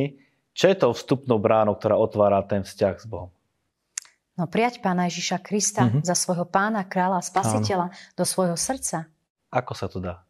Čo 0.51 0.65
je 0.69 0.77
to 0.77 0.87
vstupnou 0.93 1.39
bránou, 1.41 1.75
ktorá 1.79 1.97
otvára 1.97 2.43
ten 2.45 2.61
vzťah 2.61 2.95
s 2.99 3.05
Bohom? 3.07 3.31
No 4.39 4.47
prijať 4.47 4.79
Pána 4.79 5.11
Ježiša 5.11 5.43
Krista 5.43 5.87
mm-hmm. 5.87 6.07
za 6.07 6.15
svojho 6.15 6.47
pána, 6.47 6.87
kráľa, 6.87 7.19
spasiteľa 7.19 7.91
Áno. 7.91 8.15
do 8.15 8.23
svojho 8.23 8.55
srdca. 8.55 9.11
Ako 9.51 9.73
sa 9.75 9.91
to 9.91 9.99
dá? 9.99 10.23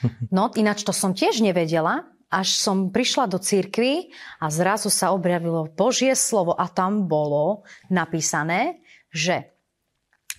No 0.34 0.48
ináč 0.56 0.88
to 0.88 0.92
som 0.92 1.12
tiež 1.12 1.44
nevedela, 1.44 2.08
až 2.32 2.56
som 2.56 2.88
prišla 2.90 3.28
do 3.28 3.38
cirkvi 3.38 4.10
a 4.40 4.48
zrazu 4.50 4.88
sa 4.88 5.12
objavilo 5.12 5.68
Božie 5.68 6.16
slovo 6.16 6.56
a 6.56 6.66
tam 6.66 7.06
bolo 7.06 7.62
napísané, 7.92 8.82
že 9.12 9.52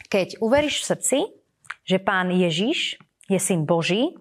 keď 0.09 0.41
uveríš 0.41 0.83
v 0.83 0.87
srdci, 0.89 1.17
že 1.87 1.97
pán 2.03 2.29
Ježiš 2.29 2.99
je 3.31 3.39
syn 3.39 3.63
Boží 3.63 4.11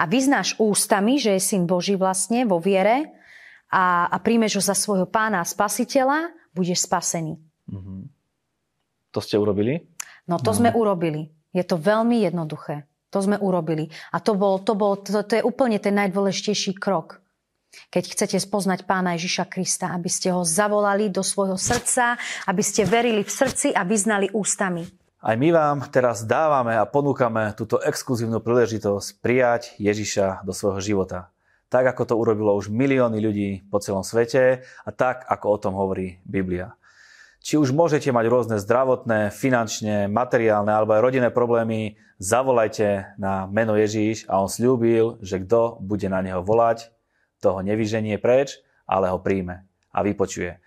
a 0.00 0.08
vyznáš 0.08 0.56
ústami, 0.56 1.20
že 1.20 1.36
je 1.36 1.42
syn 1.44 1.68
Boží 1.68 1.94
vlastne 1.94 2.48
vo 2.48 2.56
viere 2.58 3.12
a, 3.68 4.08
a 4.08 4.16
príjmeš 4.18 4.58
ho 4.58 4.62
za 4.64 4.74
svojho 4.74 5.06
pána 5.06 5.44
a 5.44 5.46
spasiteľa, 5.46 6.32
budeš 6.56 6.88
spasený. 6.88 7.36
Mm-hmm. 7.68 8.00
To 9.12 9.20
ste 9.20 9.36
urobili? 9.36 9.92
No 10.24 10.40
to 10.40 10.50
no. 10.52 10.56
sme 10.56 10.70
urobili. 10.72 11.28
Je 11.52 11.62
to 11.62 11.76
veľmi 11.76 12.24
jednoduché. 12.24 12.88
To 13.12 13.20
sme 13.20 13.36
urobili. 13.36 13.92
A 14.08 14.24
to, 14.24 14.32
bol, 14.32 14.64
to, 14.64 14.72
bol, 14.72 14.96
to, 14.96 15.20
to 15.20 15.36
je 15.36 15.44
úplne 15.44 15.76
ten 15.76 15.92
najdôležitejší 16.00 16.80
krok. 16.80 17.20
Keď 17.92 18.04
chcete 18.16 18.36
spoznať 18.40 18.88
pána 18.88 19.16
Ježiša 19.16 19.48
Krista, 19.52 19.92
aby 19.92 20.08
ste 20.08 20.32
ho 20.32 20.44
zavolali 20.44 21.12
do 21.12 21.20
svojho 21.20 21.60
srdca, 21.60 22.16
aby 22.48 22.64
ste 22.64 22.88
verili 22.88 23.20
v 23.20 23.32
srdci 23.32 23.76
a 23.76 23.84
vyznali 23.84 24.32
ústami. 24.32 25.01
Aj 25.22 25.38
my 25.38 25.54
vám 25.54 25.86
teraz 25.86 26.26
dávame 26.26 26.74
a 26.74 26.82
ponúkame 26.82 27.54
túto 27.54 27.78
exkluzívnu 27.78 28.42
príležitosť 28.42 29.22
prijať 29.22 29.70
Ježiša 29.78 30.42
do 30.42 30.50
svojho 30.50 30.82
života. 30.82 31.30
Tak, 31.70 31.94
ako 31.94 32.02
to 32.10 32.14
urobilo 32.18 32.58
už 32.58 32.74
milióny 32.74 33.22
ľudí 33.22 33.50
po 33.70 33.78
celom 33.78 34.02
svete 34.02 34.66
a 34.82 34.90
tak, 34.90 35.22
ako 35.30 35.46
o 35.46 35.60
tom 35.62 35.78
hovorí 35.78 36.18
Biblia. 36.26 36.74
Či 37.38 37.54
už 37.54 37.70
môžete 37.70 38.10
mať 38.10 38.26
rôzne 38.26 38.58
zdravotné, 38.58 39.30
finančné, 39.30 40.10
materiálne 40.10 40.74
alebo 40.74 40.98
aj 40.98 41.06
rodinné 41.06 41.30
problémy, 41.30 42.02
zavolajte 42.18 43.14
na 43.14 43.46
meno 43.46 43.78
Ježíš 43.78 44.26
a 44.26 44.42
on 44.42 44.50
slúbil, 44.50 45.22
že 45.22 45.38
kto 45.38 45.78
bude 45.78 46.10
na 46.10 46.18
neho 46.18 46.42
volať, 46.42 46.90
toho 47.38 47.62
nevyženie 47.62 48.18
preč, 48.18 48.58
ale 48.90 49.06
ho 49.06 49.22
príjme 49.22 49.70
a 49.94 50.02
vypočuje. 50.02 50.58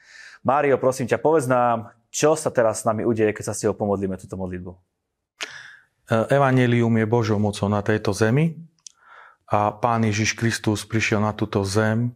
Mário, 0.48 0.80
prosím 0.80 1.12
ťa, 1.12 1.20
povedz 1.20 1.52
nám, 1.52 1.95
čo 2.16 2.40
sa 2.40 2.48
teraz 2.48 2.82
s 2.82 2.88
nami 2.88 3.04
udeje, 3.04 3.36
keď 3.36 3.52
sa 3.52 3.54
s 3.54 3.68
tebou 3.68 3.76
pomodlíme 3.76 4.16
túto 4.16 4.40
modlitbu. 4.40 4.72
Evangelium 6.32 6.96
je 6.96 7.06
Božou 7.10 7.36
mocou 7.42 7.68
na 7.68 7.84
tejto 7.84 8.16
zemi 8.16 8.56
a 9.52 9.76
Pán 9.76 10.08
Ježiš 10.08 10.40
Kristus 10.40 10.88
prišiel 10.88 11.20
na 11.20 11.36
túto 11.36 11.60
zem 11.68 12.16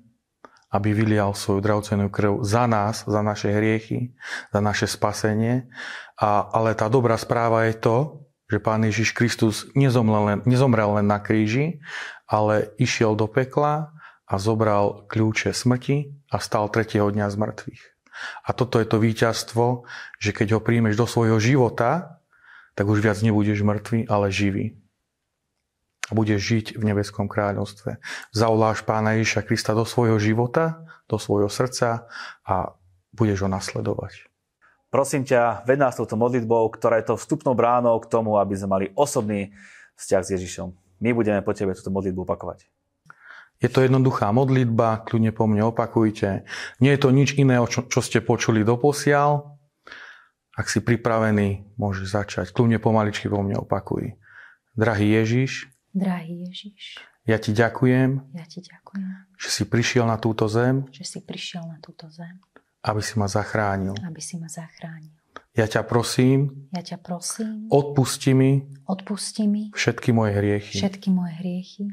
aby 0.69 0.93
vylial 0.93 1.33
svoju 1.33 1.65
drahocenú 1.65 2.13
krv 2.13 2.45
za 2.45 2.69
nás, 2.69 3.01
za 3.01 3.21
naše 3.25 3.49
hriechy, 3.49 4.13
za 4.53 4.61
naše 4.61 4.85
spasenie. 4.85 5.65
A, 6.13 6.45
ale 6.45 6.77
tá 6.77 6.85
dobrá 6.85 7.17
správa 7.17 7.65
je 7.65 7.75
to, 7.81 7.97
že 8.49 8.61
Pán 8.61 8.85
Ježiš 8.85 9.13
Kristus 9.13 9.65
nezomrel 9.73 10.23
len, 10.25 10.39
nezomrel 10.45 11.01
len 11.01 11.09
na 11.09 11.17
kríži, 11.21 11.81
ale 12.29 12.69
išiel 12.77 13.17
do 13.17 13.25
pekla 13.25 13.93
a 14.29 14.35
zobral 14.37 15.09
kľúče 15.09 15.53
smrti 15.53 16.13
a 16.29 16.37
stal 16.37 16.69
tretieho 16.69 17.09
dňa 17.09 17.33
z 17.33 17.35
mŕtvych. 17.37 17.81
A 18.43 18.51
toto 18.51 18.81
je 18.81 18.87
to 18.87 18.97
víťazstvo, 19.01 19.87
že 20.19 20.31
keď 20.35 20.57
ho 20.57 20.63
príjmeš 20.63 20.95
do 20.99 21.05
svojho 21.05 21.37
života, 21.37 22.21
tak 22.73 22.87
už 22.87 23.03
viac 23.03 23.19
nebudeš 23.19 23.63
mŕtvý, 23.63 24.07
ale 24.07 24.31
živý 24.31 24.79
a 26.09 26.17
budeš 26.17 26.41
žiť 26.41 26.65
v 26.81 26.83
nebeskom 26.89 27.29
kráľovstve. 27.29 28.01
Zavoláš 28.33 28.81
Pána 28.81 29.21
Ježiša 29.21 29.45
Krista 29.45 29.77
do 29.77 29.85
svojho 29.85 30.17
života, 30.17 30.89
do 31.05 31.21
svojho 31.21 31.47
srdca 31.53 32.09
a 32.41 32.73
budeš 33.13 33.45
ho 33.45 33.49
nasledovať. 33.49 34.25
Prosím 34.89 35.21
ťa, 35.21 35.69
ved 35.69 35.77
nás 35.77 35.93
touto 35.93 36.17
modlitbou, 36.17 36.65
ktorá 36.73 36.97
je 36.97 37.13
to 37.13 37.15
vstupnou 37.21 37.53
bránou 37.53 38.01
k 38.01 38.09
tomu, 38.09 38.41
aby 38.41 38.57
sme 38.57 38.73
mali 38.73 38.85
osobný 38.97 39.53
vzťah 40.01 40.23
s 40.25 40.29
Ježišom. 40.33 40.73
My 40.97 41.13
budeme 41.13 41.45
po 41.45 41.53
tebe 41.53 41.77
túto 41.77 41.93
modlitbu 41.93 42.25
opakovať. 42.25 42.65
Je 43.59 43.67
to 43.67 43.83
jednoduchá 43.83 44.31
modlitba, 44.31 45.03
kľudne 45.03 45.35
po 45.35 45.43
mne 45.43 45.67
opakujte. 45.67 46.47
Nie 46.79 46.95
je 46.95 47.01
to 47.03 47.11
nič 47.11 47.35
iného, 47.35 47.67
čo, 47.67 47.83
čo 47.91 47.99
ste 47.99 48.23
počuli 48.23 48.63
doposiaľ. 48.63 49.59
Ak 50.55 50.71
si 50.71 50.79
pripravený, 50.79 51.75
môžeš 51.75 52.07
začať. 52.07 52.45
Kľudne 52.55 52.79
pomaličky 52.79 53.27
po 53.27 53.43
mne 53.43 53.59
opakuj. 53.59 54.15
Drahý 54.79 55.11
Ježiš, 55.11 55.67
Drahý 55.89 56.45
Ježiš, 56.47 57.01
ja 57.25 57.41
ti 57.41 57.51
ďakujem, 57.51 58.31
ja 58.31 58.45
ti 58.45 58.61
ďakujem, 58.61 59.35
že 59.35 59.49
si 59.49 59.63
prišiel 59.65 60.05
na 60.05 60.21
túto 60.21 60.45
zem, 60.45 60.85
že 60.93 61.03
si 61.03 61.19
prišiel 61.19 61.65
na 61.65 61.81
túto 61.81 62.07
zem, 62.13 62.37
aby 62.85 63.01
si 63.01 63.17
ma 63.17 63.25
zachránil. 63.25 63.97
Aby 64.05 64.21
si 64.21 64.37
ma 64.37 64.47
zachránil. 64.47 65.11
Ja 65.57 65.65
ťa 65.65 65.83
prosím, 65.83 66.69
ja 66.71 66.85
ťa 66.85 67.01
prosím, 67.01 67.67
odpusti 67.73 68.31
mi, 68.37 68.69
odpusti 68.85 69.49
mi 69.49 69.73
všetky 69.73 70.13
moje 70.13 70.37
hriechy. 70.37 70.77
Všetky 70.77 71.09
moje 71.11 71.33
hriechy. 71.41 71.89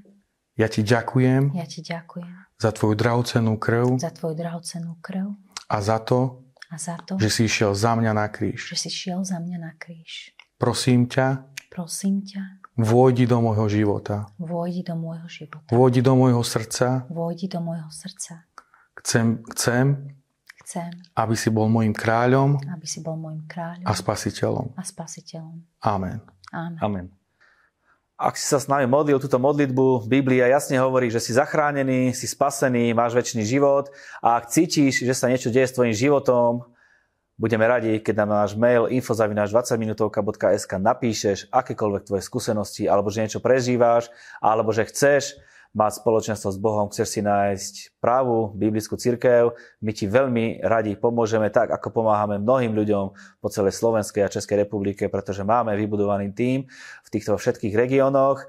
Ja 0.56 0.72
ti 0.72 0.80
ďakujem, 0.80 1.52
ja 1.52 1.66
ti 1.68 1.84
ďakujem 1.84 2.32
za 2.56 2.70
tvoju 2.72 2.96
drahocenú 2.96 3.60
krv, 3.60 4.00
za 4.00 4.08
tvoju 4.08 4.34
drahocenú 4.40 4.96
krv 5.04 5.36
a 5.68 5.76
za 5.84 6.00
to, 6.00 6.48
a 6.72 6.76
za 6.80 6.96
to, 7.04 7.20
že 7.20 7.28
si 7.28 7.40
išiel 7.44 7.76
za 7.76 7.92
mňa 7.92 8.12
na 8.16 8.26
kríž. 8.32 8.72
Že 8.72 8.88
si 8.88 8.90
šiel 8.90 9.20
za 9.20 9.36
mňa 9.36 9.58
na 9.60 9.72
kríž. 9.76 10.32
Prosím 10.56 11.12
ťa, 11.12 11.44
prosím 11.68 12.24
ťa, 12.24 12.66
Vôjdi 12.76 13.24
do 13.24 13.40
môjho 13.40 13.72
života. 13.72 14.28
Vôjdi 14.36 14.84
do 14.84 14.92
môjho 15.00 15.24
života. 15.32 15.64
Vôjdi 15.72 16.04
do 16.04 16.12
môjho 16.12 16.44
srdca. 16.44 17.08
Vôjdi 17.08 17.48
do 17.48 17.64
môjho 17.64 17.88
srdca. 17.88 18.44
Chcem, 19.00 19.40
chcem, 19.56 20.12
chcem, 20.60 20.92
aby 21.16 21.34
si 21.40 21.48
bol 21.48 21.72
môjim 21.72 21.96
kráľom, 21.96 22.60
aby 22.68 22.84
si 22.84 23.00
bol 23.00 23.16
môjim 23.16 23.48
kráľom 23.48 23.88
a 23.88 23.92
spasiteľom. 23.96 24.76
A 24.76 24.84
spasiteľom. 24.84 25.56
Amen. 25.88 26.20
Amen. 26.52 26.80
Amen. 26.84 27.06
Ak 28.16 28.40
si 28.40 28.48
sa 28.48 28.56
s 28.56 28.64
nami 28.64 28.88
modlil 28.88 29.20
túto 29.20 29.36
modlitbu, 29.36 30.08
Biblia 30.08 30.48
jasne 30.48 30.80
hovorí, 30.80 31.12
že 31.12 31.20
si 31.20 31.36
zachránený, 31.36 32.16
si 32.16 32.24
spasený, 32.24 32.96
máš 32.96 33.12
väčší 33.12 33.44
život. 33.44 33.92
A 34.24 34.40
ak 34.40 34.48
cítiš, 34.48 35.04
že 35.04 35.12
sa 35.12 35.28
niečo 35.28 35.52
deje 35.52 35.68
s 35.68 35.76
tvojim 35.76 35.92
životom, 35.92 36.64
budeme 37.36 37.68
radi, 37.68 38.00
keď 38.00 38.24
nám 38.24 38.30
náš 38.40 38.56
mail 38.56 38.88
infozavináš 38.88 39.52
20minutovka.sk 39.52 40.80
napíšeš 40.80 41.52
akékoľvek 41.52 42.02
tvoje 42.08 42.22
skúsenosti, 42.24 42.88
alebo 42.88 43.12
že 43.12 43.28
niečo 43.28 43.44
prežíváš, 43.44 44.08
alebo 44.40 44.72
že 44.72 44.88
chceš 44.88 45.36
mať 45.76 46.00
spoločenstvo 46.00 46.48
s 46.48 46.56
Bohom, 46.56 46.88
chceš 46.88 47.08
si 47.12 47.20
nájsť 47.20 48.00
právu 48.00 48.56
biblickú 48.56 48.96
církev, 48.96 49.52
my 49.84 49.92
ti 49.92 50.08
veľmi 50.08 50.64
radi 50.64 50.96
pomôžeme 50.96 51.52
tak, 51.52 51.68
ako 51.68 52.00
pomáhame 52.00 52.40
mnohým 52.40 52.72
ľuďom 52.72 53.04
po 53.44 53.48
celej 53.52 53.76
Slovenskej 53.76 54.24
a 54.24 54.32
Českej 54.32 54.64
republike, 54.64 55.12
pretože 55.12 55.44
máme 55.44 55.76
vybudovaný 55.76 56.32
tým 56.32 56.64
v 57.04 57.08
týchto 57.12 57.36
všetkých 57.36 57.76
regiónoch. 57.76 58.48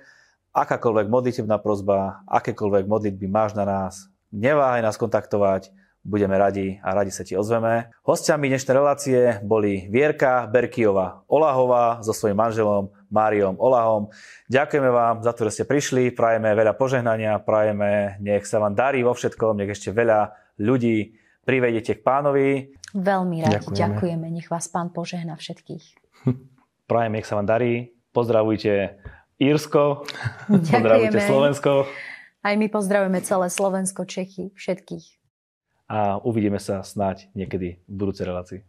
Akákoľvek 0.56 1.12
modlitebná 1.12 1.60
prozba, 1.60 2.24
akékoľvek 2.32 2.88
modlitby 2.88 3.28
máš 3.28 3.60
na 3.60 3.68
nás, 3.68 4.08
neváhaj 4.32 4.80
nás 4.80 4.96
kontaktovať, 4.96 5.76
budeme 6.08 6.40
radi 6.40 6.80
a 6.80 6.96
radi 6.96 7.12
sa 7.12 7.28
ti 7.28 7.36
ozveme. 7.36 7.92
Hostiami 8.08 8.48
dnešnej 8.48 8.74
relácie 8.80 9.20
boli 9.44 9.92
Vierka 9.92 10.48
Berkiova 10.48 11.28
Olahová 11.28 12.00
so 12.00 12.16
svojím 12.16 12.40
manželom 12.40 12.96
Máriom 13.10 13.56
Olahom. 13.58 14.10
Ďakujeme 14.52 14.90
vám 14.92 15.16
za 15.24 15.32
to, 15.34 15.48
že 15.48 15.62
ste 15.62 15.64
prišli, 15.66 16.12
prajeme 16.12 16.52
veľa 16.54 16.74
požehnania, 16.76 17.40
prajeme, 17.42 18.20
nech 18.20 18.44
sa 18.44 18.62
vám 18.62 18.74
darí 18.76 19.04
vo 19.04 19.16
všetkom, 19.16 19.58
nech 19.60 19.72
ešte 19.72 19.96
veľa 19.96 20.36
ľudí 20.60 21.18
privedete 21.48 21.98
k 21.98 22.02
pánovi. 22.04 22.48
Veľmi 22.92 23.38
radi 23.44 23.64
ďakujeme. 23.64 23.78
ďakujeme, 23.78 24.26
nech 24.32 24.48
vás 24.52 24.68
pán 24.68 24.92
požehna 24.92 25.40
všetkých. 25.40 25.86
Prajem, 26.90 27.12
nech 27.16 27.28
sa 27.28 27.40
vám 27.40 27.48
darí, 27.48 27.96
pozdravujte 28.16 29.00
Írsko, 29.38 30.08
ďakujeme. 30.48 30.72
pozdravujte 30.72 31.20
Slovensko. 31.24 31.72
Aj 32.42 32.56
my 32.56 32.68
pozdravujeme 32.72 33.20
celé 33.24 33.48
Slovensko, 33.52 34.08
Čechy, 34.08 34.56
všetkých 34.56 35.18
a 35.88 36.20
uvidíme 36.20 36.60
sa 36.60 36.84
snáď 36.84 37.32
niekedy 37.32 37.80
v 37.88 37.94
budúcej 37.96 38.28
relácii. 38.28 38.62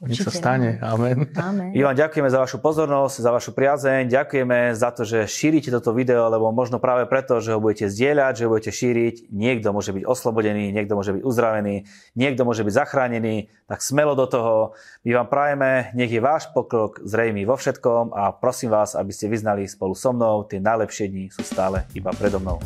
Nech 0.00 0.24
sa 0.24 0.32
stane. 0.32 0.80
Amen. 0.80 1.28
Amen. 1.36 1.76
Ivan, 1.76 1.92
ďakujeme 1.92 2.32
za 2.32 2.40
vašu 2.40 2.56
pozornosť, 2.64 3.20
za 3.20 3.30
vašu 3.36 3.52
priazeň. 3.52 4.08
Ďakujeme 4.08 4.72
za 4.72 4.96
to, 4.96 5.04
že 5.04 5.28
šírite 5.28 5.68
toto 5.68 5.92
video, 5.92 6.32
lebo 6.32 6.48
možno 6.56 6.80
práve 6.80 7.04
preto, 7.04 7.44
že 7.44 7.52
ho 7.52 7.60
budete 7.60 7.92
zdieľať, 7.92 8.32
že 8.32 8.44
ho 8.48 8.52
budete 8.56 8.72
šíriť. 8.72 9.28
Niekto 9.28 9.76
môže 9.76 9.92
byť 9.92 10.08
oslobodený, 10.08 10.72
niekto 10.72 10.96
môže 10.96 11.12
byť 11.12 11.20
uzdravený, 11.20 11.84
niekto 12.16 12.48
môže 12.48 12.64
byť 12.64 12.72
zachránený. 12.72 13.52
Tak 13.68 13.84
smelo 13.84 14.16
do 14.16 14.24
toho. 14.24 14.72
My 15.04 15.20
vám 15.20 15.28
prajeme, 15.28 15.92
nech 15.92 16.08
je 16.08 16.24
váš 16.24 16.48
pokrok 16.48 17.04
zrejmý 17.04 17.44
vo 17.44 17.60
všetkom 17.60 18.16
a 18.16 18.32
prosím 18.32 18.72
vás, 18.72 18.96
aby 18.96 19.12
ste 19.12 19.28
vyznali 19.28 19.68
spolu 19.68 19.92
so 19.92 20.16
mnou, 20.16 20.48
tie 20.48 20.64
najlepšie 20.64 21.12
dni 21.12 21.28
sú 21.28 21.44
stále 21.44 21.84
iba 21.92 22.08
predo 22.16 22.40
mnou. 22.40 22.56